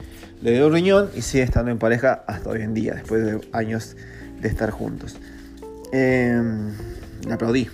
Le 0.43 0.53
dio 0.53 0.69
un 0.69 0.73
riñón 0.73 1.11
y 1.15 1.23
sigue 1.23 1.43
estando 1.43 1.73
en 1.73 1.79
pareja 1.79 2.23
hasta 2.27 2.51
hoy 2.51 2.63
en 2.63 2.73
día, 2.73 2.95
después 2.95 3.25
de 3.25 3.41
años 3.53 3.97
de 4.41 4.49
estar 4.49 4.71
juntos. 4.71 5.17
Eh, 5.93 6.41
le 7.27 7.33
aplaudí. 7.33 7.69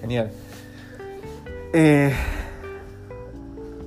Genial. 0.00 0.30
Eh, 1.74 2.12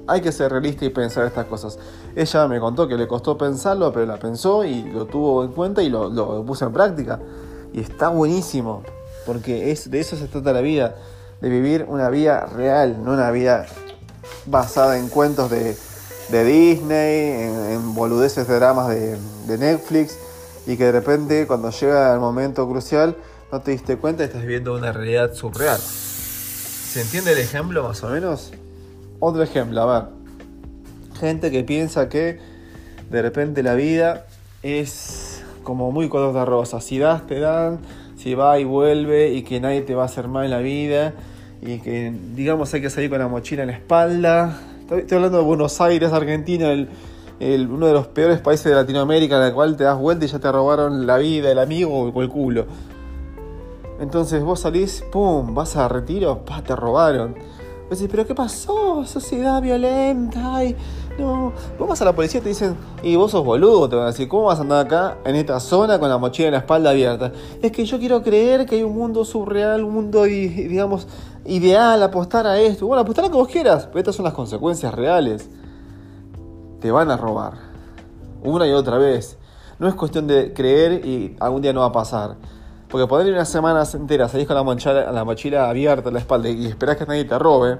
hay 0.07 0.21
que 0.21 0.31
ser 0.31 0.51
realista 0.51 0.85
y 0.85 0.89
pensar 0.89 1.25
estas 1.25 1.45
cosas. 1.47 1.79
Ella 2.15 2.47
me 2.47 2.59
contó 2.59 2.87
que 2.87 2.95
le 2.95 3.07
costó 3.07 3.37
pensarlo, 3.37 3.91
pero 3.91 4.05
la 4.05 4.17
pensó 4.17 4.63
y 4.63 4.83
lo 4.83 5.05
tuvo 5.05 5.43
en 5.43 5.51
cuenta 5.51 5.83
y 5.83 5.89
lo, 5.89 6.43
puso 6.45 6.65
en 6.65 6.71
práctica. 6.71 7.19
Y 7.73 7.81
está 7.81 8.07
buenísimo, 8.07 8.83
porque 9.25 9.71
es, 9.71 9.91
de 9.91 9.99
eso 9.99 10.15
se 10.15 10.27
trata 10.27 10.53
la 10.53 10.61
vida, 10.61 10.95
de 11.41 11.49
vivir 11.49 11.85
una 11.89 12.09
vida 12.09 12.45
real, 12.45 13.03
no 13.03 13.11
una 13.11 13.31
vida 13.31 13.65
basada 14.45 14.97
en 14.97 15.09
cuentos 15.09 15.51
de, 15.51 15.75
Disney, 16.31 17.51
en, 17.73 17.93
boludeces 17.93 18.47
de 18.47 18.55
dramas 18.55 18.87
de, 18.87 19.17
de 19.47 19.57
Netflix 19.57 20.17
y 20.65 20.77
que 20.77 20.85
de 20.85 20.91
repente 20.93 21.45
cuando 21.47 21.69
llega 21.69 22.13
el 22.13 22.19
momento 22.19 22.67
crucial 22.67 23.15
no 23.51 23.61
te 23.61 23.71
diste 23.71 23.97
cuenta 23.97 24.23
y 24.23 24.27
estás 24.27 24.41
viviendo 24.41 24.73
una 24.73 24.91
realidad 24.91 25.33
surreal. 25.33 25.79
¿Se 25.79 27.01
entiende 27.01 27.33
el 27.33 27.39
ejemplo 27.39 27.83
más 27.83 28.01
o 28.03 28.09
menos? 28.09 28.51
Otro 29.19 29.43
ejemplo, 29.43 29.81
a 29.81 29.99
ver. 29.99 30.14
Gente 31.19 31.51
que 31.51 31.63
piensa 31.63 32.09
que 32.09 32.39
de 33.09 33.21
repente 33.21 33.63
la 33.63 33.75
vida 33.75 34.25
es 34.63 35.43
como 35.63 35.91
muy 35.91 36.09
color 36.09 36.33
de 36.33 36.45
rosa. 36.45 36.81
Si 36.81 36.97
das, 36.97 37.25
te 37.27 37.39
dan, 37.39 37.79
si 38.17 38.33
va 38.33 38.59
y 38.59 38.63
vuelve 38.63 39.33
y 39.33 39.43
que 39.43 39.59
nadie 39.59 39.81
te 39.81 39.95
va 39.95 40.03
a 40.03 40.05
hacer 40.05 40.27
mal 40.27 40.45
en 40.45 40.51
la 40.51 40.59
vida 40.59 41.13
y 41.61 41.79
que 41.79 42.13
digamos 42.35 42.73
hay 42.73 42.81
que 42.81 42.89
salir 42.89 43.09
con 43.09 43.19
la 43.19 43.27
mochila 43.27 43.63
en 43.63 43.69
la 43.69 43.75
espalda. 43.75 44.59
Estoy, 44.89 45.15
hablando 45.15 45.39
de 45.39 45.43
Buenos 45.43 45.81
Aires, 45.81 46.11
Argentina, 46.13 46.71
el, 46.71 47.69
uno 47.69 47.87
de 47.87 47.93
los 47.93 48.07
peores 48.07 48.39
países 48.39 48.65
de 48.65 48.75
Latinoamérica 48.75 49.37
en 49.37 49.43
el 49.43 49.53
cual 49.53 49.75
te 49.75 49.83
das 49.83 49.97
vuelta 49.97 50.25
y 50.25 50.27
ya 50.27 50.39
te 50.39 50.51
robaron 50.51 51.07
la 51.07 51.17
vida, 51.17 51.51
el 51.51 51.59
amigo 51.59 52.11
o 52.11 52.21
el 52.21 52.29
culo. 52.29 52.65
Entonces 53.99 54.43
vos 54.43 54.59
salís, 54.59 55.03
pum, 55.11 55.53
vas 55.55 55.75
a 55.75 55.87
retiro, 55.87 56.45
pa, 56.45 56.61
te 56.61 56.75
robaron. 56.75 57.33
Vos 57.89 57.99
decís, 57.99 58.07
pero 58.11 58.27
¿qué 58.27 58.35
pasó? 58.35 59.05
Sociedad 59.05 59.61
violenta, 59.61 60.55
ay, 60.55 60.75
no. 61.17 61.53
Vos 61.77 61.87
vas 61.87 62.01
a 62.01 62.05
la 62.05 62.13
policía 62.13 62.39
y 62.39 62.43
te 62.43 62.49
dicen, 62.49 62.75
y 63.03 63.15
vos 63.15 63.31
sos 63.31 63.43
boludo, 63.43 63.89
te 63.89 63.95
van 63.95 64.05
a 64.05 64.07
decir, 64.07 64.27
¿cómo 64.27 64.43
vas 64.43 64.59
a 64.59 64.61
andar 64.61 64.85
acá 64.85 65.17
en 65.25 65.35
esta 65.35 65.59
zona 65.59 65.99
con 65.99 66.09
la 66.09 66.17
mochila 66.17 66.47
en 66.47 66.53
la 66.53 66.59
espalda 66.59 66.89
abierta? 66.89 67.31
Es 67.61 67.71
que 67.71 67.85
yo 67.85 67.99
quiero 67.99 68.21
creer 68.21 68.65
que 68.65 68.75
hay 68.75 68.83
un 68.83 68.95
mundo 68.95 69.25
surreal, 69.25 69.83
un 69.83 69.93
mundo, 69.93 70.23
digamos, 70.23 71.07
ideal, 71.45 72.01
apostar 72.03 72.47
a 72.47 72.59
esto. 72.59 72.87
Bueno, 72.87 73.01
apostar 73.01 73.25
a 73.25 73.27
lo 73.27 73.31
que 73.31 73.37
vos 73.37 73.47
quieras, 73.47 73.87
pero 73.87 73.99
estas 73.99 74.15
son 74.15 74.25
las 74.25 74.33
consecuencias 74.33 74.93
reales. 74.93 75.49
Te 76.79 76.91
van 76.91 77.09
a 77.09 77.17
robar. 77.17 77.53
Una 78.43 78.67
y 78.67 78.71
otra 78.71 78.97
vez. 78.97 79.37
No 79.79 79.87
es 79.87 79.95
cuestión 79.95 80.27
de 80.27 80.53
creer 80.53 81.05
y 81.05 81.35
algún 81.39 81.61
día 81.61 81.73
no 81.73 81.81
va 81.81 81.87
a 81.87 81.91
pasar. 81.91 82.35
Porque 82.87 83.07
poder 83.07 83.27
ir 83.27 83.33
unas 83.33 83.49
semanas 83.49 83.93
enteras, 83.95 84.31
salís 84.31 84.47
con 84.47 84.55
la 84.55 84.63
mochila, 84.63 85.11
la 85.11 85.23
mochila 85.23 85.69
abierta 85.69 86.09
en 86.09 86.13
la 86.13 86.19
espalda 86.19 86.49
y 86.49 86.67
esperás 86.67 86.97
que 86.97 87.05
nadie 87.05 87.25
te 87.25 87.37
robe, 87.37 87.79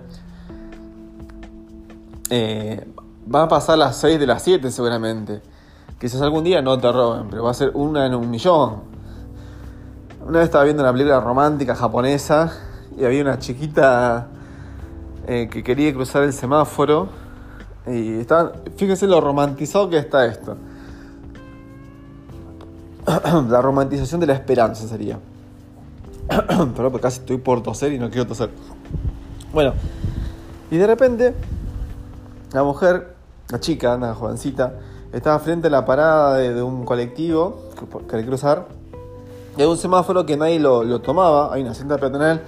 eh, 2.30 2.86
va 3.34 3.44
a 3.44 3.48
pasar 3.48 3.78
las 3.78 3.98
6 3.98 4.20
de 4.20 4.28
las 4.28 4.44
7 4.44 4.72
seguramente. 4.72 5.42
Quizás 6.00 6.22
algún 6.22 6.44
día 6.44 6.62
no 6.62 6.78
te 6.78 6.92
roben, 6.92 7.28
pero 7.30 7.44
va 7.44 7.52
a 7.52 7.54
ser 7.54 7.72
una 7.74 8.06
en 8.06 8.16
un 8.16 8.30
millón. 8.30 8.84
Una 10.26 10.40
vez 10.40 10.46
estaba 10.46 10.64
viendo 10.64 10.84
una 10.84 10.92
película 10.92 11.20
romántica 11.20 11.76
japonesa 11.76 12.52
y 12.98 13.06
había 13.06 13.22
una 13.22 13.40
chiquita 13.40 14.28
eh, 15.28 15.48
que 15.52 15.64
quería 15.64 15.94
cruzar 15.94 16.24
el 16.24 16.34
semáforo. 16.34 17.10
Y 17.88 18.20
estaban, 18.20 18.52
fíjense 18.76 19.08
lo 19.08 19.22
romantizado 19.22 19.90
que 19.90 19.98
está 19.98 20.26
esto. 20.26 20.58
la 23.50 23.62
romantización 23.62 24.20
de 24.20 24.28
la 24.28 24.34
esperanza 24.34 24.88
sería. 24.88 25.20
Porque 26.76 27.00
casi 27.00 27.20
estoy 27.20 27.38
por 27.38 27.62
toser 27.62 27.94
y 27.94 28.00
no 28.00 28.10
quiero 28.10 28.28
toser. 28.28 28.50
Bueno, 29.54 29.74
y 30.72 30.78
de 30.78 30.88
repente, 30.88 31.36
la 32.52 32.64
mujer, 32.64 33.15
la 33.50 33.60
chica, 33.60 33.96
una 33.96 34.14
jovencita, 34.14 34.80
estaba 35.12 35.40
frente 35.40 35.68
a 35.68 35.70
la 35.70 35.86
parada 35.86 36.38
de, 36.38 36.62
un 36.62 36.86
colectivo 36.86 37.70
que 37.78 38.08
quería 38.08 38.26
cruzar. 38.26 38.68
Y 39.58 39.62
hay 39.62 39.68
un 39.68 39.78
semáforo 39.78 40.26
que 40.26 40.36
nadie 40.36 40.60
lo, 40.60 41.02
tomaba. 41.02 41.54
Hay 41.54 41.62
una 41.62 41.74
cinta 41.74 41.98
peatonal 41.98 42.42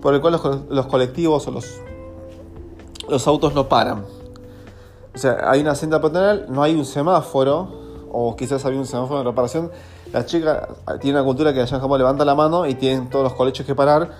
por 0.00 0.14
el 0.14 0.20
cual 0.20 0.38
los, 0.68 0.86
colectivos 0.86 1.46
o 1.48 1.50
los, 1.50 3.26
autos 3.26 3.54
no 3.54 3.68
paran. 3.68 4.04
O 5.14 5.18
sea, 5.18 5.50
hay 5.50 5.60
una 5.60 5.74
cinta 5.74 6.00
peatonal, 6.00 6.46
no 6.48 6.62
hay 6.62 6.74
un 6.74 6.84
semáforo, 6.84 7.82
o 8.10 8.36
quizás 8.36 8.64
había 8.64 8.78
un 8.78 8.86
semáforo 8.86 9.18
de 9.18 9.24
reparación, 9.24 9.70
la 10.12 10.26
chica 10.26 10.68
tiene 11.00 11.18
una 11.18 11.24
cultura 11.24 11.54
que 11.54 11.60
allá 11.60 11.78
en 11.78 11.98
levanta 11.98 12.24
la 12.24 12.34
mano 12.34 12.66
y 12.66 12.74
tienen 12.74 13.08
todos 13.08 13.24
los 13.24 13.32
colegios 13.32 13.66
que 13.66 13.74
parar 13.74 14.10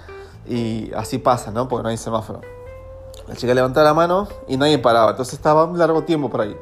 y 0.48 0.90
así 0.94 1.18
pasa, 1.18 1.50
¿no? 1.50 1.68
Porque 1.68 1.82
no 1.82 1.88
hay 1.90 1.98
semáforo. 1.98 2.40
La 3.28 3.36
chica 3.36 3.54
levanta 3.54 3.82
la 3.82 3.94
mano 3.94 4.28
y 4.48 4.56
nadie 4.56 4.78
paraba, 4.78 5.10
entonces 5.10 5.34
estaba 5.34 5.64
un 5.64 5.78
largo 5.78 6.02
tiempo 6.02 6.28
por 6.28 6.40
ahí. 6.40 6.56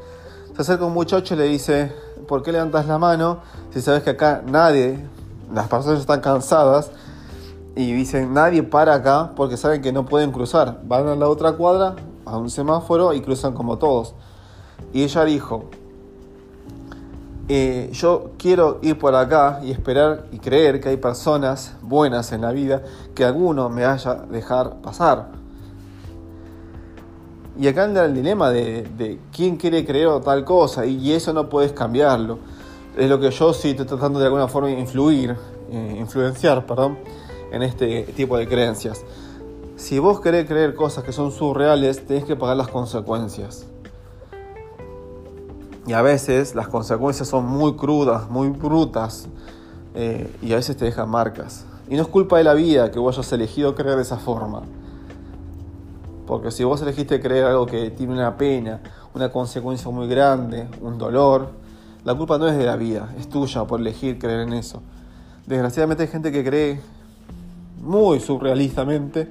Se 0.54 0.62
acerca 0.62 0.84
un 0.84 0.92
muchacho 0.92 1.34
y 1.34 1.36
le 1.38 1.44
dice, 1.44 1.92
¿por 2.28 2.42
qué 2.42 2.52
levantas 2.52 2.86
la 2.86 2.98
mano 2.98 3.38
si 3.72 3.80
sabes 3.80 4.02
que 4.02 4.10
acá 4.10 4.42
nadie, 4.44 4.98
las 5.52 5.68
personas 5.68 6.00
están 6.00 6.20
cansadas 6.20 6.90
y 7.76 7.92
dicen, 7.92 8.34
nadie 8.34 8.62
para 8.62 8.94
acá 8.94 9.30
porque 9.36 9.56
saben 9.56 9.80
que 9.80 9.92
no 9.92 10.06
pueden 10.06 10.32
cruzar. 10.32 10.80
Van 10.84 11.06
a 11.06 11.14
la 11.14 11.28
otra 11.28 11.52
cuadra, 11.52 11.94
a 12.24 12.36
un 12.36 12.50
semáforo 12.50 13.12
y 13.12 13.20
cruzan 13.20 13.54
como 13.54 13.78
todos. 13.78 14.14
Y 14.92 15.04
ella 15.04 15.24
dijo, 15.24 15.66
eh, 17.48 17.90
yo 17.92 18.32
quiero 18.38 18.78
ir 18.82 18.98
por 18.98 19.14
acá 19.14 19.60
y 19.62 19.70
esperar 19.70 20.26
y 20.32 20.38
creer 20.38 20.80
que 20.80 20.88
hay 20.88 20.96
personas 20.96 21.74
buenas 21.82 22.32
en 22.32 22.40
la 22.42 22.52
vida 22.52 22.82
que 23.14 23.24
alguno 23.24 23.68
me 23.68 23.84
haya 23.84 24.14
dejar 24.14 24.80
pasar. 24.82 25.39
Y 27.60 27.68
acá 27.68 27.84
anda 27.84 28.06
el 28.06 28.14
dilema 28.14 28.48
de, 28.48 29.18
quién 29.36 29.58
quiere 29.58 29.84
creer 29.84 30.06
o 30.06 30.22
tal 30.22 30.46
cosa 30.46 30.86
y 30.86 31.12
eso 31.12 31.34
no 31.34 31.50
puedes 31.50 31.72
cambiarlo. 31.72 32.38
Es 32.96 33.06
lo 33.06 33.20
que 33.20 33.30
yo 33.30 33.52
sí 33.52 33.72
estoy 33.72 33.84
tratando 33.84 34.18
de 34.18 34.24
alguna 34.24 34.48
forma 34.48 34.70
influir, 34.70 35.36
eh, 35.70 35.96
influenciar, 36.00 36.64
perdón, 36.64 36.96
en 37.52 37.62
este 37.62 38.04
tipo 38.16 38.38
de 38.38 38.48
creencias. 38.48 39.04
Si 39.76 39.98
vos 39.98 40.22
querés 40.22 40.46
creer 40.46 40.74
cosas 40.74 41.04
que 41.04 41.12
son 41.12 41.32
surreales, 41.32 42.06
tenés 42.06 42.24
que 42.24 42.34
pagar 42.34 42.56
las 42.56 42.68
consecuencias. 42.68 43.66
Y 45.86 45.92
a 45.92 46.00
veces 46.00 46.54
las 46.54 46.68
consecuencias 46.68 47.28
son 47.28 47.44
muy 47.44 47.74
crudas, 47.74 48.30
muy 48.30 48.48
brutas. 48.48 49.28
Eh, 49.94 50.34
y 50.40 50.54
a 50.54 50.56
veces 50.56 50.78
te 50.78 50.86
dejan 50.86 51.10
marcas. 51.10 51.66
Y 51.90 51.96
no 51.96 52.02
es 52.04 52.08
culpa 52.08 52.38
de 52.38 52.44
la 52.44 52.54
vida 52.54 52.90
que 52.90 52.98
vos 52.98 53.18
hayas 53.18 53.30
elegido 53.34 53.74
creer 53.74 53.96
de 53.96 54.02
esa 54.02 54.16
forma. 54.16 54.62
Porque 56.30 56.52
si 56.52 56.62
vos 56.62 56.80
elegiste 56.80 57.20
creer 57.20 57.46
algo 57.46 57.66
que 57.66 57.90
tiene 57.90 58.12
una 58.12 58.36
pena, 58.36 58.78
una 59.14 59.32
consecuencia 59.32 59.90
muy 59.90 60.06
grande, 60.06 60.68
un 60.80 60.96
dolor, 60.96 61.50
la 62.04 62.14
culpa 62.14 62.38
no 62.38 62.46
es 62.46 62.56
de 62.56 62.64
la 62.64 62.76
vida, 62.76 63.12
es 63.18 63.28
tuya 63.28 63.64
por 63.64 63.80
elegir 63.80 64.16
creer 64.16 64.42
en 64.46 64.52
eso. 64.52 64.80
Desgraciadamente 65.48 66.04
hay 66.04 66.08
gente 66.08 66.30
que 66.30 66.44
cree 66.44 66.80
muy 67.82 68.20
surrealistamente 68.20 69.28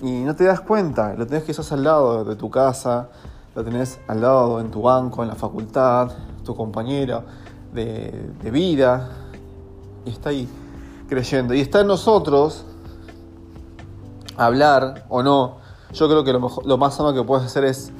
y 0.00 0.20
no 0.20 0.34
te 0.34 0.44
das 0.44 0.62
cuenta, 0.62 1.12
lo 1.12 1.26
tenés 1.26 1.46
estar 1.50 1.76
al 1.76 1.84
lado 1.84 2.24
de 2.24 2.34
tu 2.34 2.48
casa, 2.48 3.10
lo 3.54 3.62
tenés 3.62 3.98
al 4.08 4.22
lado 4.22 4.58
en 4.60 4.70
tu 4.70 4.80
banco, 4.80 5.22
en 5.22 5.28
la 5.28 5.34
facultad, 5.34 6.12
tu 6.46 6.56
compañero 6.56 7.24
de, 7.74 8.50
vida, 8.50 9.10
y 10.06 10.08
está 10.12 10.30
ahí 10.30 10.48
creyendo. 11.10 11.52
Y 11.52 11.60
está 11.60 11.82
en 11.82 11.88
nosotros 11.88 12.64
hablar 14.38 15.04
o 15.10 15.22
no. 15.22 15.65
Yo 15.92 16.08
creo 16.08 16.24
que 16.24 16.32
lo, 16.32 16.78
más 16.78 16.94
sano 16.94 17.14
que 17.14 17.22
puedes 17.22 17.46
hacer 17.46 17.64
es 17.64 17.92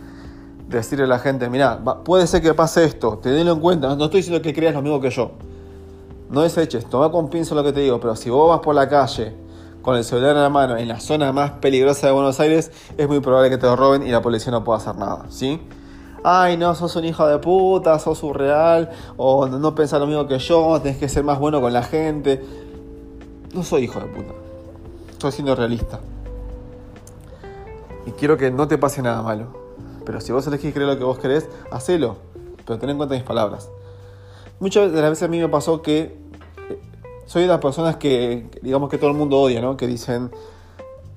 decirle 0.68 1.04
a 1.04 1.08
la 1.08 1.18
gente, 1.18 1.48
mira, 1.48 1.82
puede 2.04 2.26
ser 2.26 2.42
que 2.42 2.52
pase 2.54 2.84
esto, 2.84 3.18
tenedlo 3.18 3.52
en 3.52 3.60
cuenta, 3.60 3.94
no 3.94 4.04
estoy 4.04 4.20
diciendo 4.20 4.42
que 4.42 4.52
creas 4.52 4.74
lo 4.74 4.82
mismo 4.82 5.00
que 5.00 5.10
yo. 5.10 5.30
No 6.28 6.42
deseches, 6.42 6.86
toma 6.86 7.10
con 7.10 7.30
pinza 7.30 7.54
lo 7.54 7.62
que 7.62 7.72
te 7.72 7.80
digo, 7.80 8.00
pero 8.00 8.16
si 8.16 8.30
vos 8.30 8.48
vas 8.48 8.60
por 8.60 8.74
la 8.74 8.88
calle 8.88 9.34
con 9.80 9.96
el 9.96 10.02
celular 10.02 10.34
en 10.34 10.42
la 10.42 10.48
mano 10.48 10.76
en 10.76 10.88
la 10.88 10.98
zona 10.98 11.32
más 11.32 11.52
peligrosa 11.52 12.08
de 12.08 12.12
Buenos 12.12 12.40
Aires, 12.40 12.72
es 12.98 13.06
muy 13.06 13.20
probable 13.20 13.48
que 13.50 13.58
te 13.58 13.66
lo 13.66 13.76
roben 13.76 14.04
y 14.04 14.10
la 14.10 14.20
policía 14.20 14.50
no 14.50 14.64
pueda 14.64 14.78
hacer 14.78 14.96
nada, 14.96 15.26
¿sí? 15.28 15.60
Ay, 16.24 16.56
no, 16.56 16.74
sos 16.74 16.96
un 16.96 17.04
hijo 17.04 17.24
de 17.28 17.38
puta, 17.38 17.96
sos 18.00 18.18
surreal, 18.18 18.90
o 19.16 19.46
no 19.46 19.76
pensás 19.76 20.00
lo 20.00 20.08
mismo 20.08 20.26
que 20.26 20.40
yo, 20.40 20.80
tenés 20.82 20.98
que 20.98 21.08
ser 21.08 21.22
más 21.22 21.38
bueno 21.38 21.60
con 21.60 21.72
la 21.72 21.84
gente. 21.84 22.44
No 23.54 23.62
soy 23.62 23.84
hijo 23.84 24.00
de 24.00 24.06
puta, 24.06 24.32
estoy 25.12 25.30
siendo 25.30 25.54
realista. 25.54 26.00
Y 28.06 28.12
quiero 28.12 28.36
que 28.36 28.50
no 28.50 28.68
te 28.68 28.78
pase 28.78 29.02
nada 29.02 29.20
malo. 29.22 29.66
Pero 30.04 30.20
si 30.20 30.32
vos 30.32 30.46
elegís 30.46 30.72
creer 30.72 30.88
lo 30.88 30.96
que 30.96 31.04
vos 31.04 31.18
querés, 31.18 31.48
hacelo. 31.70 32.16
Pero 32.64 32.78
ten 32.78 32.90
en 32.90 32.96
cuenta 32.96 33.14
mis 33.14 33.24
palabras. 33.24 33.68
Muchas 34.60 34.92
de 34.92 35.00
las 35.00 35.10
veces 35.10 35.24
a 35.24 35.28
mí 35.28 35.38
me 35.38 35.48
pasó 35.48 35.82
que 35.82 36.16
soy 37.26 37.42
de 37.42 37.48
las 37.48 37.60
personas 37.60 37.96
que, 37.96 38.48
digamos 38.62 38.88
que 38.88 38.98
todo 38.98 39.10
el 39.10 39.16
mundo 39.16 39.40
odia, 39.40 39.60
¿no? 39.60 39.76
Que 39.76 39.86
dicen, 39.86 40.30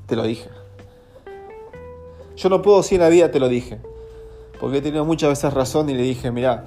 te 0.08 0.16
lo 0.16 0.24
dije. 0.24 0.50
Yo 2.36 2.50
no 2.50 2.62
puedo 2.62 2.78
decir 2.78 3.00
la 3.00 3.10
vida, 3.10 3.32
te 3.32 3.40
lo 3.40 3.48
dije. 3.48 3.80
Porque 4.60 4.80
he 4.80 4.82
tenido 4.82 5.06
muchas 5.06 5.30
veces 5.30 5.54
razón 5.54 5.90
y 5.90 5.94
le 5.94 6.02
dije, 6.02 6.32
mira, 6.32 6.66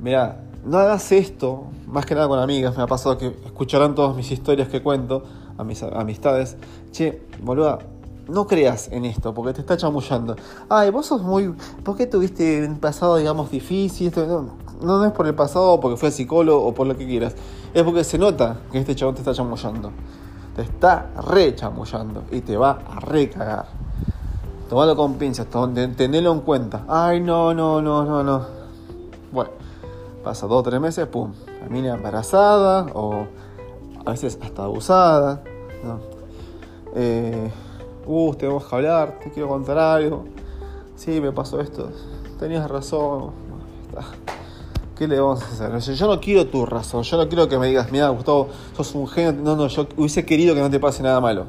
mira, 0.00 0.40
no 0.64 0.78
hagas 0.78 1.12
esto, 1.12 1.64
más 1.86 2.06
que 2.06 2.14
nada 2.14 2.26
con 2.28 2.38
amigas, 2.38 2.76
me 2.76 2.82
ha 2.82 2.86
pasado 2.86 3.18
que 3.18 3.26
escucharán 3.44 3.94
todas 3.94 4.16
mis 4.16 4.30
historias 4.30 4.68
que 4.68 4.82
cuento 4.82 5.24
a 5.58 5.64
mis 5.64 5.82
amistades. 5.82 6.56
Che, 6.90 7.22
boluda, 7.42 7.78
no 8.30 8.46
creas 8.46 8.88
en 8.92 9.04
esto, 9.04 9.34
porque 9.34 9.52
te 9.52 9.60
está 9.60 9.76
chamullando. 9.76 10.36
Ay, 10.68 10.90
vos 10.90 11.06
sos 11.06 11.22
muy... 11.22 11.54
¿Por 11.84 11.96
qué 11.96 12.06
tuviste 12.06 12.66
un 12.66 12.78
pasado, 12.78 13.16
digamos, 13.16 13.50
difícil? 13.50 14.12
No, 14.16 14.98
no 14.98 15.04
es 15.04 15.12
por 15.12 15.26
el 15.26 15.34
pasado, 15.34 15.80
porque 15.80 15.96
fue 15.96 16.10
psicólogo 16.10 16.66
o 16.66 16.72
por 16.72 16.86
lo 16.86 16.96
que 16.96 17.06
quieras. 17.06 17.34
Es 17.74 17.82
porque 17.82 18.04
se 18.04 18.18
nota 18.18 18.60
que 18.72 18.78
este 18.78 18.94
chabón 18.94 19.14
te 19.14 19.20
está 19.20 19.34
chamullando. 19.34 19.90
Te 20.56 20.62
está 20.62 21.10
re 21.28 21.54
chamullando 21.54 22.24
y 22.30 22.40
te 22.40 22.56
va 22.56 22.80
a 22.90 23.00
recagar. 23.00 23.66
Tomalo 24.68 24.94
con 24.96 25.14
pinzas, 25.14 25.48
tenelo 25.96 26.32
en 26.32 26.40
cuenta. 26.40 26.84
Ay, 26.88 27.20
no, 27.20 27.52
no, 27.52 27.82
no, 27.82 28.04
no, 28.04 28.22
no. 28.22 28.46
Bueno, 29.32 29.50
pasa 30.22 30.46
dos 30.46 30.60
o 30.60 30.62
tres 30.62 30.80
meses, 30.80 31.06
pum, 31.06 31.32
la 31.60 31.68
mina 31.68 31.94
embarazada 31.94 32.86
o 32.94 33.26
a 34.04 34.10
veces 34.10 34.38
hasta 34.40 34.64
abusada. 34.64 35.42
Eh, 36.94 37.50
uh, 38.06 38.34
tenemos 38.34 38.64
que 38.66 38.76
hablar, 38.76 39.18
te 39.22 39.30
quiero 39.30 39.48
contar 39.48 39.78
algo. 39.78 40.24
Sí, 40.96 41.20
me 41.20 41.32
pasó 41.32 41.60
esto. 41.60 41.90
Tenías 42.38 42.68
razón. 42.68 43.30
¿Qué 44.96 45.08
le 45.08 45.18
vamos 45.18 45.42
a 45.42 45.76
hacer? 45.76 45.94
Yo 45.94 46.06
no 46.06 46.20
quiero 46.20 46.46
tu 46.46 46.66
razón, 46.66 47.02
yo 47.02 47.16
no 47.16 47.26
quiero 47.28 47.48
que 47.48 47.58
me 47.58 47.68
digas, 47.68 47.90
mira, 47.90 48.08
Gustavo, 48.10 48.48
sos 48.76 48.94
un 48.94 49.08
genio. 49.08 49.32
No, 49.32 49.56
no, 49.56 49.66
yo 49.68 49.88
hubiese 49.96 50.26
querido 50.26 50.54
que 50.54 50.60
no 50.60 50.70
te 50.70 50.78
pase 50.78 51.02
nada 51.02 51.20
malo. 51.20 51.46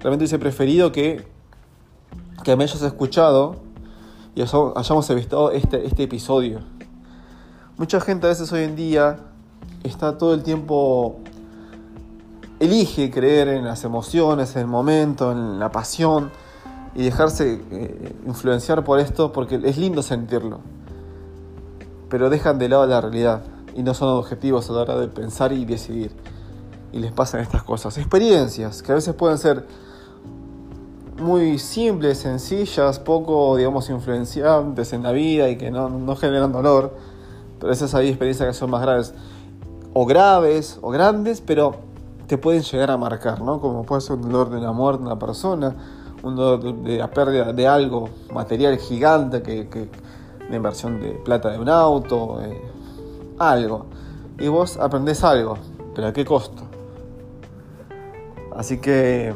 Realmente 0.00 0.24
hubiese 0.24 0.38
preferido 0.38 0.92
que, 0.92 1.26
que 2.44 2.56
me 2.56 2.64
hayas 2.64 2.82
escuchado 2.82 3.56
y 4.34 4.42
hayamos 4.42 5.14
visto 5.14 5.50
este, 5.50 5.86
este 5.86 6.02
episodio. 6.02 6.60
Mucha 7.78 8.00
gente 8.00 8.26
a 8.26 8.28
veces 8.28 8.52
hoy 8.52 8.64
en 8.64 8.76
día 8.76 9.18
está 9.82 10.18
todo 10.18 10.34
el 10.34 10.42
tiempo 10.42 11.20
elige 12.60 13.10
creer 13.10 13.48
en 13.48 13.64
las 13.64 13.84
emociones, 13.84 14.56
en 14.56 14.62
el 14.62 14.68
momento, 14.68 15.32
en 15.32 15.58
la 15.58 15.70
pasión 15.70 16.30
y 16.94 17.04
dejarse 17.04 17.60
eh, 17.70 18.16
influenciar 18.26 18.84
por 18.84 18.98
esto 18.98 19.32
porque 19.32 19.60
es 19.64 19.78
lindo 19.78 20.02
sentirlo. 20.02 20.60
Pero 22.08 22.30
dejan 22.30 22.58
de 22.58 22.68
lado 22.68 22.86
la 22.86 23.00
realidad 23.00 23.42
y 23.76 23.82
no 23.82 23.94
son 23.94 24.08
objetivos 24.08 24.68
a 24.70 24.72
la 24.72 24.80
hora 24.80 24.98
de 24.98 25.08
pensar 25.08 25.52
y 25.52 25.64
decidir. 25.64 26.10
Y 26.92 26.98
les 26.98 27.12
pasan 27.12 27.40
estas 27.40 27.62
cosas. 27.62 27.96
Experiencias 27.98 28.82
que 28.82 28.92
a 28.92 28.94
veces 28.94 29.14
pueden 29.14 29.38
ser 29.38 29.66
muy 31.20 31.58
simples, 31.58 32.18
sencillas, 32.18 32.98
poco, 32.98 33.56
digamos, 33.56 33.90
influenciantes 33.90 34.92
en 34.92 35.02
la 35.02 35.12
vida 35.12 35.48
y 35.48 35.56
que 35.56 35.70
no, 35.70 35.88
no 35.90 36.16
generan 36.16 36.50
dolor. 36.50 36.96
Pero 37.60 37.72
esas 37.72 37.94
hay 37.94 38.08
experiencias 38.08 38.48
que 38.48 38.54
son 38.54 38.70
más 38.70 38.82
graves. 38.82 39.14
O 39.92 40.06
graves 40.06 40.78
o 40.80 40.90
grandes, 40.90 41.40
pero 41.40 41.87
te 42.28 42.36
pueden 42.38 42.62
llegar 42.62 42.90
a 42.90 42.96
marcar, 42.96 43.40
¿no? 43.40 43.60
Como 43.60 43.84
puede 43.84 44.02
ser 44.02 44.16
un 44.16 44.22
dolor 44.22 44.50
de 44.50 44.60
la 44.60 44.70
muerte 44.70 45.00
de 45.00 45.06
una 45.06 45.18
persona, 45.18 45.74
un 46.22 46.36
dolor 46.36 46.82
de 46.82 46.98
la 46.98 47.10
pérdida 47.10 47.52
de 47.52 47.66
algo 47.66 48.10
material 48.32 48.76
gigante, 48.76 49.42
que, 49.42 49.68
que 49.68 49.88
la 50.50 50.56
inversión 50.56 51.00
de 51.00 51.12
plata 51.12 51.50
de 51.50 51.58
un 51.58 51.70
auto, 51.70 52.40
eh, 52.42 52.60
algo. 53.38 53.86
Y 54.38 54.48
vos 54.48 54.76
aprendés 54.76 55.24
algo, 55.24 55.56
pero 55.94 56.08
¿a 56.08 56.12
qué 56.12 56.24
costo? 56.24 56.62
Así 58.54 58.78
que 58.78 59.34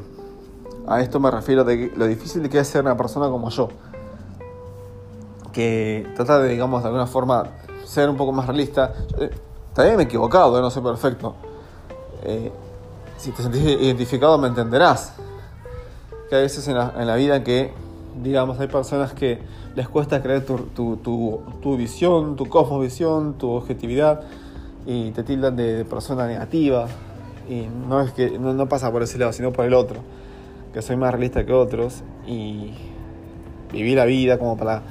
a 0.86 1.00
esto 1.00 1.18
me 1.18 1.30
refiero 1.30 1.64
de 1.64 1.92
lo 1.96 2.06
difícil 2.06 2.48
que 2.50 2.58
es 2.58 2.68
ser 2.68 2.82
una 2.82 2.96
persona 2.96 3.28
como 3.28 3.48
yo, 3.48 3.68
que 5.50 6.06
trata 6.14 6.40
de, 6.40 6.50
digamos, 6.50 6.82
de 6.82 6.88
alguna 6.88 7.06
forma 7.06 7.44
ser 7.84 8.10
un 8.10 8.16
poco 8.16 8.32
más 8.32 8.46
realista. 8.46 8.92
Eh, 9.18 9.30
también 9.72 9.96
me 9.96 10.02
he 10.02 10.06
equivocado, 10.06 10.60
no 10.60 10.70
soy 10.70 10.82
perfecto. 10.82 11.34
Eh, 12.24 12.52
si 13.22 13.30
te 13.30 13.40
sentís 13.40 13.62
identificado 13.62 14.36
me 14.36 14.48
entenderás. 14.48 15.14
Que 16.28 16.34
a 16.34 16.38
veces 16.38 16.66
en 16.66 16.74
la, 16.74 17.14
vida 17.14 17.44
que, 17.44 17.72
digamos, 18.20 18.58
hay 18.58 18.66
personas 18.66 19.12
que 19.12 19.38
les 19.76 19.88
cuesta 19.88 20.20
creer 20.20 20.44
tu, 20.44 20.58
tu, 20.74 20.96
tu, 21.62 21.76
visión, 21.76 22.34
tu 22.34 22.48
cosmovisión, 22.48 23.34
tu 23.34 23.50
objetividad 23.50 24.22
y 24.86 25.12
te 25.12 25.22
tildan 25.22 25.54
de, 25.54 25.84
persona 25.84 26.26
negativa. 26.26 26.88
Y 27.48 27.68
no 27.88 28.00
es 28.00 28.12
que 28.12 28.38
no, 28.40 28.68
pasa 28.68 28.90
por 28.90 29.04
ese 29.04 29.18
lado, 29.18 29.32
sino 29.32 29.52
por 29.52 29.66
el 29.66 29.74
otro. 29.74 30.00
Que 30.72 30.82
soy 30.82 30.96
más 30.96 31.12
realista 31.12 31.46
que 31.46 31.52
otros 31.52 32.02
y 32.26 32.72
viví 33.70 33.94
la 33.94 34.04
vida 34.04 34.36
como 34.36 34.56
para 34.56 34.82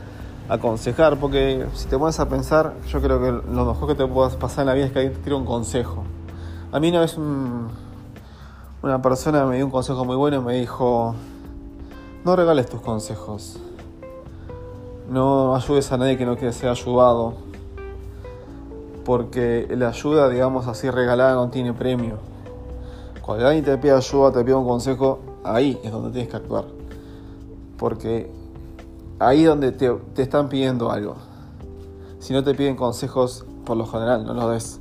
aconsejar. 0.48 1.18
Porque 1.18 1.66
si 1.74 1.88
te 1.88 1.98
pones 1.98 2.18
a 2.22 2.30
pensar, 2.30 2.76
yo 2.88 3.02
creo 3.02 3.20
que 3.20 3.52
lo 3.52 3.66
mejor 3.66 3.90
que 3.90 3.96
te 3.96 4.08
puedas 4.08 4.38
pasar 4.38 4.62
en 4.62 4.68
la 4.68 4.74
vida 4.76 4.86
es 4.86 4.92
que 4.94 5.00
alguien 5.00 5.18
te 5.18 5.22
tire 5.22 5.36
un 5.36 5.46
consejo. 5.46 6.06
A 6.72 6.80
mí 6.80 6.90
una 6.90 7.02
vez 7.02 7.18
un, 7.18 7.68
una 8.84 9.00
persona 9.00 9.46
me 9.46 9.58
dio 9.58 9.66
un 9.66 9.72
consejo 9.72 10.06
muy 10.06 10.16
bueno 10.16 10.38
y 10.38 10.40
me 10.44 10.54
dijo, 10.56 11.14
no 12.26 12.36
regales 12.36 12.68
tus 12.68 12.82
consejos, 12.82 13.60
no 15.08 15.56
ayudes 15.56 15.92
a 15.92 15.98
nadie 15.98 16.18
que 16.18 16.26
no 16.26 16.36
quiera 16.36 16.52
ser 16.52 16.70
ayudado, 16.70 17.34
porque 19.06 19.68
la 19.78 19.90
ayuda, 19.90 20.30
digamos 20.30 20.68
así, 20.68 20.90
regalada 20.90 21.36
no 21.36 21.50
tiene 21.50 21.74
premio. 21.74 22.18
Cuando 23.22 23.46
alguien 23.46 23.64
te 23.64 23.78
pide 23.78 23.92
ayuda, 23.92 24.32
te 24.32 24.44
pide 24.44 24.56
un 24.56 24.68
consejo, 24.68 25.20
ahí 25.44 25.80
es 25.84 25.92
donde 25.92 26.10
tienes 26.10 26.32
que 26.32 26.38
actuar, 26.38 26.66
porque 27.78 28.32
ahí 29.20 29.42
es 29.42 29.48
donde 29.48 29.72
te, 29.74 29.92
te 30.16 30.24
están 30.24 30.50
pidiendo 30.50 30.90
algo. 30.90 31.18
Si 32.18 32.34
no 32.34 32.44
te 32.44 32.56
piden 32.56 32.76
consejos, 32.76 33.46
por 33.64 33.78
lo 33.78 33.86
general 33.86 34.26
no 34.26 34.34
lo 34.34 34.50
des. 34.50 34.80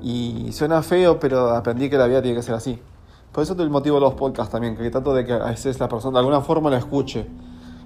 Y 0.00 0.50
suena 0.52 0.82
feo, 0.82 1.20
pero 1.20 1.50
aprendí 1.50 1.90
que 1.90 1.98
la 1.98 2.06
vida 2.06 2.22
tiene 2.22 2.36
que 2.36 2.42
ser 2.42 2.54
así. 2.54 2.80
Por 3.32 3.42
eso 3.42 3.54
es 3.54 3.58
el 3.60 3.70
motivo 3.70 3.96
de 3.96 4.02
los 4.02 4.14
podcasts 4.14 4.52
también, 4.52 4.76
que 4.76 4.90
trato 4.90 5.14
de 5.14 5.24
que 5.24 5.32
a 5.32 5.46
veces 5.46 5.80
la 5.80 5.88
persona 5.88 6.12
de 6.14 6.18
alguna 6.18 6.42
forma 6.42 6.68
la 6.68 6.76
escuche 6.76 7.26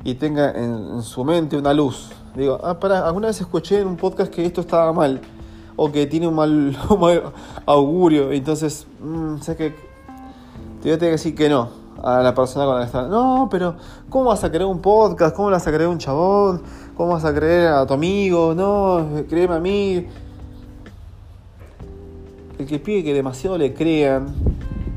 y 0.03 0.15
tenga 0.15 0.51
en, 0.51 1.03
su 1.03 1.25
mente 1.25 1.57
una 1.57 1.73
luz. 1.73 2.11
Digo, 2.35 2.59
ah, 2.65 2.81
para, 2.81 3.07
alguna 3.07 3.29
vez 3.29 3.41
escuché 3.41 3.81
en 3.81 3.87
un 3.87 3.97
podcast 3.97 4.33
que 4.33 4.45
esto 4.45 4.61
estaba 4.61 4.93
mal 4.93 5.21
o 5.77 5.93
que 5.93 6.07
tiene 6.07 6.27
un 6.27 6.35
mal, 6.35 6.77
augurio, 7.67 8.33
entonces, 8.33 8.87
mmm, 9.01 9.39
sé 9.39 9.57
que 9.57 9.71
te 9.71 10.89
voy 10.89 10.93
a 10.93 10.99
tener 10.99 10.99
que 10.99 11.11
decir 11.11 11.35
que 11.35 11.49
no 11.49 11.87
a 12.03 12.23
la 12.23 12.35
persona 12.35 12.65
con 12.65 12.75
la 12.75 12.81
que 12.81 12.87
está. 12.87 13.03
No, 13.03 13.49
pero 13.51 13.77
¿cómo 14.11 14.27
vas 14.27 14.43
a 14.43 14.49
creer 14.51 14.67
un 14.67 14.81
podcast? 14.81 15.35
¿Cómo 15.35 15.51
vas 15.51 15.67
a 15.67 15.73
creer 15.73 15.89
un 15.89 15.99
chabón? 15.99 16.63
¿Cómo 16.97 17.13
vas 17.13 17.25
a 17.25 17.33
creer 17.33 17.69
a 17.69 17.87
tu 17.87 17.95
amigo? 17.95 18.55
No, 18.55 19.07
créeme 19.29 19.55
a 19.55 19.61
mí. 19.61 20.07
El 22.59 22.67
que 22.67 22.79
pide 22.79 23.05
que 23.05 23.15
demasiado 23.15 23.57
le 23.59 23.75
crean 23.75 24.35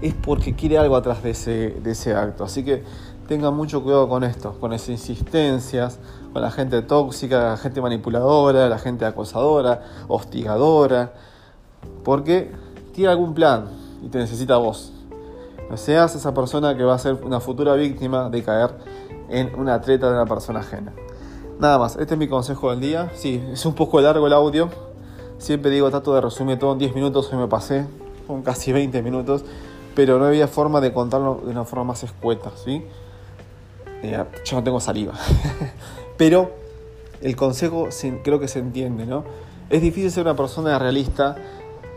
es 0.02 0.14
porque 0.14 0.56
quiere 0.56 0.78
algo 0.78 0.96
atrás 0.96 1.24
de 1.24 1.32
ese, 1.32 1.70
de 1.82 1.92
ese 1.92 2.14
acto. 2.14 2.44
Así 2.44 2.64
que 2.64 2.84
tengan 3.28 3.54
mucho 3.54 3.84
cuidado 3.84 4.08
con 4.08 4.24
esto, 4.24 4.56
con 4.60 4.74
esas 4.74 4.90
insistencias, 4.90 6.00
con 6.34 6.42
la 6.42 6.52
gente 6.52 6.82
tóxica, 6.82 7.52
la 7.52 7.58
gente 7.58 7.82
manipuladora, 7.82 8.68
la 8.70 8.80
gente 8.80 9.06
acosadora, 9.06 9.84
hostigadora, 10.08 11.14
porque 12.04 12.52
tiene 12.94 13.12
algún 13.12 13.34
plan 13.34 13.68
y 14.04 14.08
te 14.08 14.18
necesita 14.18 14.56
a 14.56 14.58
vos. 14.58 14.94
No 15.70 15.78
seas 15.78 16.16
esa 16.16 16.34
persona 16.34 16.76
que 16.76 16.84
va 16.84 16.96
a 16.96 17.00
ser 17.00 17.16
una 17.24 17.40
futura 17.40 17.76
víctima 17.76 18.30
de 18.30 18.42
caer 18.42 18.72
en 19.30 19.54
una 19.56 19.80
treta 19.82 20.08
de 20.08 20.14
una 20.14 20.26
persona 20.26 20.62
ajena. 20.62 20.94
Nada 21.60 21.78
más, 21.78 21.98
este 21.98 22.16
es 22.16 22.18
mi 22.18 22.28
consejo 22.28 22.72
del 22.72 22.80
día. 22.80 23.12
Sí, 23.14 23.44
es 23.52 23.66
un 23.66 23.76
poco 23.76 24.02
largo 24.02 24.26
el 24.26 24.34
audio. 24.34 24.70
Siempre 25.38 25.70
digo, 25.70 25.90
trato 25.90 26.16
de 26.16 26.22
resumir 26.22 26.58
todo 26.58 26.72
en 26.74 26.80
10 26.80 26.96
minutos, 26.96 27.32
hoy 27.32 27.38
me 27.38 27.48
pasé, 27.48 27.86
con 28.26 28.42
casi 28.42 28.72
20 28.72 29.02
minutos 29.04 29.44
pero 29.96 30.20
no 30.20 30.26
había 30.26 30.48
forma 30.48 30.82
de 30.82 30.94
contarlo 30.94 31.42
de 31.44 31.52
una 31.52 31.66
forma 31.66 31.86
más 31.86 32.04
escueta, 32.04 32.52
¿sí? 32.64 32.84
Eh, 34.02 34.24
yo 34.46 34.58
no 34.58 34.64
tengo 34.64 34.80
saliva. 34.80 35.14
pero 36.18 36.52
el 37.22 37.36
consejo 37.36 37.90
creo 38.24 38.40
que 38.40 38.48
se 38.48 38.60
entiende, 38.60 39.06
¿no? 39.06 39.24
Es 39.70 39.82
difícil 39.82 40.12
ser 40.12 40.24
una 40.24 40.36
persona 40.36 40.80
realista, 40.80 41.36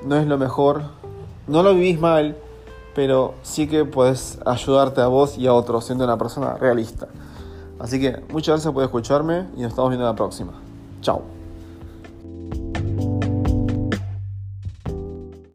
no 0.05 0.16
es 0.16 0.26
lo 0.26 0.37
mejor, 0.37 0.83
no 1.46 1.62
lo 1.62 1.74
vivís 1.74 2.00
mal, 2.00 2.37
pero 2.94 3.35
sí 3.42 3.66
que 3.66 3.85
puedes 3.85 4.38
ayudarte 4.44 5.00
a 5.00 5.07
vos 5.07 5.38
y 5.38 5.46
a 5.46 5.55
otros 5.55 5.87
siendo 5.87 6.05
una 6.05 6.18
persona 6.18 6.55
realista. 6.55 7.09
Así 7.78 8.00
que 8.00 8.20
muchas 8.31 8.55
gracias 8.55 8.72
por 8.72 8.85
escucharme 8.85 9.46
y 9.57 9.62
nos 9.62 9.70
estamos 9.70 9.90
viendo 9.90 10.07
la 10.07 10.14
próxima. 10.14 10.52
Chao. 11.00 11.41